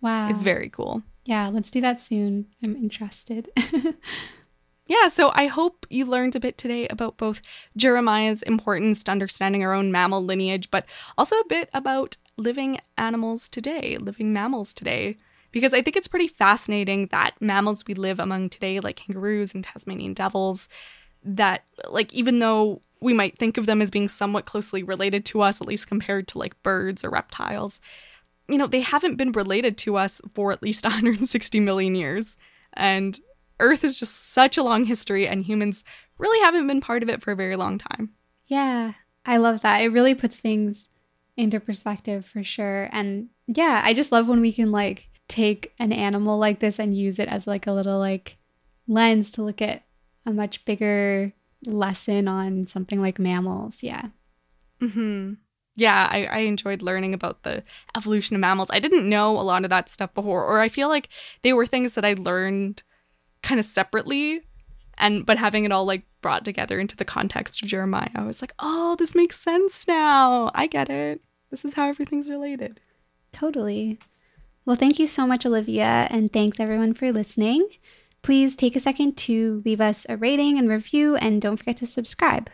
Wow. 0.00 0.28
It's 0.28 0.40
very 0.40 0.68
cool. 0.68 1.02
Yeah, 1.24 1.48
let's 1.48 1.70
do 1.70 1.80
that 1.80 2.00
soon. 2.00 2.46
I'm 2.62 2.74
interested. 2.76 3.50
yeah, 4.86 5.08
so 5.08 5.30
I 5.34 5.46
hope 5.46 5.86
you 5.90 6.06
learned 6.06 6.34
a 6.34 6.40
bit 6.40 6.58
today 6.58 6.88
about 6.88 7.18
both 7.18 7.42
Juramaia's 7.76 8.42
importance 8.42 9.04
to 9.04 9.12
understanding 9.12 9.62
our 9.62 9.74
own 9.74 9.92
mammal 9.92 10.24
lineage, 10.24 10.70
but 10.70 10.86
also 11.18 11.36
a 11.36 11.48
bit 11.48 11.68
about 11.74 12.16
living 12.36 12.80
animals 12.96 13.48
today, 13.48 13.98
living 13.98 14.32
mammals 14.32 14.72
today. 14.72 15.16
Because 15.52 15.74
I 15.74 15.82
think 15.82 15.96
it's 15.96 16.08
pretty 16.08 16.28
fascinating 16.28 17.08
that 17.08 17.34
mammals 17.40 17.84
we 17.86 17.94
live 17.94 18.18
among 18.18 18.50
today, 18.50 18.80
like 18.80 18.96
kangaroos 18.96 19.52
and 19.52 19.64
Tasmanian 19.64 20.14
devils, 20.14 20.68
that 21.22 21.64
like 21.88 22.12
even 22.12 22.38
though 22.38 22.80
we 23.00 23.12
might 23.12 23.38
think 23.38 23.56
of 23.56 23.66
them 23.66 23.82
as 23.82 23.90
being 23.90 24.08
somewhat 24.08 24.46
closely 24.46 24.82
related 24.82 25.24
to 25.24 25.40
us 25.40 25.60
at 25.60 25.66
least 25.66 25.86
compared 25.86 26.26
to 26.28 26.38
like 26.38 26.62
birds 26.62 27.04
or 27.04 27.10
reptiles 27.10 27.80
you 28.50 28.58
know 28.58 28.66
they 28.66 28.80
haven't 28.80 29.16
been 29.16 29.32
related 29.32 29.78
to 29.78 29.96
us 29.96 30.20
for 30.34 30.52
at 30.52 30.62
least 30.62 30.84
160 30.84 31.60
million 31.60 31.94
years. 31.94 32.36
And 32.74 33.18
earth 33.58 33.84
is 33.84 33.96
just 33.96 34.32
such 34.32 34.58
a 34.58 34.62
long 34.62 34.84
history 34.84 35.26
and 35.26 35.44
humans 35.44 35.84
really 36.18 36.40
haven't 36.40 36.66
been 36.66 36.80
part 36.80 37.02
of 37.02 37.08
it 37.08 37.22
for 37.22 37.32
a 37.32 37.36
very 37.36 37.56
long 37.56 37.78
time. 37.78 38.10
Yeah 38.46 38.92
i 39.24 39.36
love 39.36 39.60
that. 39.62 39.80
It 39.80 39.88
really 39.88 40.14
puts 40.14 40.38
things 40.38 40.88
into 41.36 41.60
perspective 41.60 42.26
for 42.26 42.42
sure. 42.42 42.88
And 42.92 43.28
yeah 43.46 43.80
i 43.84 43.94
just 43.94 44.12
love 44.12 44.28
when 44.28 44.40
we 44.40 44.52
can 44.52 44.72
like 44.72 45.08
take 45.28 45.72
an 45.78 45.92
animal 45.92 46.38
like 46.38 46.58
this 46.58 46.80
and 46.80 46.96
use 46.96 47.18
it 47.20 47.28
as 47.28 47.46
like 47.46 47.66
a 47.66 47.72
little 47.72 47.98
like 47.98 48.36
lens 48.88 49.30
to 49.32 49.42
look 49.42 49.62
at 49.62 49.84
a 50.26 50.32
much 50.32 50.64
bigger 50.64 51.32
lesson 51.66 52.28
on 52.28 52.66
something 52.66 53.00
like 53.00 53.18
mammals. 53.18 53.82
Yeah. 53.82 54.08
Hmm. 54.80 55.34
Yeah, 55.76 56.08
I, 56.10 56.26
I 56.26 56.38
enjoyed 56.40 56.82
learning 56.82 57.14
about 57.14 57.42
the 57.42 57.62
evolution 57.96 58.36
of 58.36 58.40
mammals. 58.40 58.68
I 58.70 58.80
didn't 58.80 59.08
know 59.08 59.38
a 59.38 59.40
lot 59.40 59.64
of 59.64 59.70
that 59.70 59.88
stuff 59.88 60.12
before, 60.14 60.44
or 60.44 60.60
I 60.60 60.68
feel 60.68 60.88
like 60.88 61.08
they 61.42 61.52
were 61.52 61.66
things 61.66 61.94
that 61.94 62.04
I 62.04 62.14
learned 62.14 62.82
kind 63.42 63.58
of 63.58 63.64
separately, 63.64 64.42
and 64.98 65.24
but 65.24 65.38
having 65.38 65.64
it 65.64 65.72
all 65.72 65.86
like 65.86 66.02
brought 66.20 66.44
together 66.44 66.78
into 66.78 66.96
the 66.96 67.04
context 67.04 67.62
of 67.62 67.68
Juramaia, 67.68 68.10
I 68.14 68.24
was 68.24 68.42
like, 68.42 68.52
oh, 68.58 68.96
this 68.96 69.14
makes 69.14 69.40
sense 69.40 69.86
now. 69.88 70.50
I 70.54 70.66
get 70.66 70.90
it. 70.90 71.22
This 71.50 71.64
is 71.64 71.74
how 71.74 71.88
everything's 71.88 72.28
related. 72.28 72.80
Totally. 73.32 73.98
Well, 74.66 74.76
thank 74.76 74.98
you 74.98 75.06
so 75.06 75.26
much, 75.26 75.46
Olivia, 75.46 76.06
and 76.10 76.30
thanks 76.30 76.60
everyone 76.60 76.94
for 76.94 77.10
listening. 77.10 77.66
Please 78.22 78.56
take 78.56 78.76
a 78.76 78.80
second 78.80 79.16
to 79.18 79.62
leave 79.64 79.80
us 79.80 80.06
a 80.08 80.16
rating 80.16 80.58
and 80.58 80.68
review, 80.68 81.16
and 81.16 81.40
don't 81.40 81.56
forget 81.56 81.76
to 81.78 81.86
subscribe. 81.86 82.50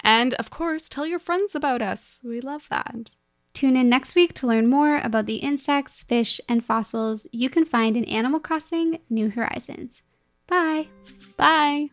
And 0.00 0.34
of 0.34 0.50
course, 0.50 0.88
tell 0.88 1.06
your 1.06 1.18
friends 1.18 1.54
about 1.54 1.82
us. 1.82 2.20
We 2.24 2.40
love 2.40 2.66
that. 2.70 3.14
Tune 3.52 3.76
in 3.76 3.88
next 3.88 4.14
week 4.14 4.32
to 4.34 4.46
learn 4.46 4.66
more 4.66 4.98
about 4.98 5.26
the 5.26 5.36
insects, 5.36 6.02
fish, 6.02 6.40
and 6.48 6.64
fossils 6.64 7.26
you 7.32 7.50
can 7.50 7.64
find 7.64 7.96
in 7.96 8.04
Animal 8.04 8.40
Crossing 8.40 9.00
New 9.10 9.30
Horizons. 9.30 10.02
Bye. 10.46 10.88
Bye. 11.36 11.90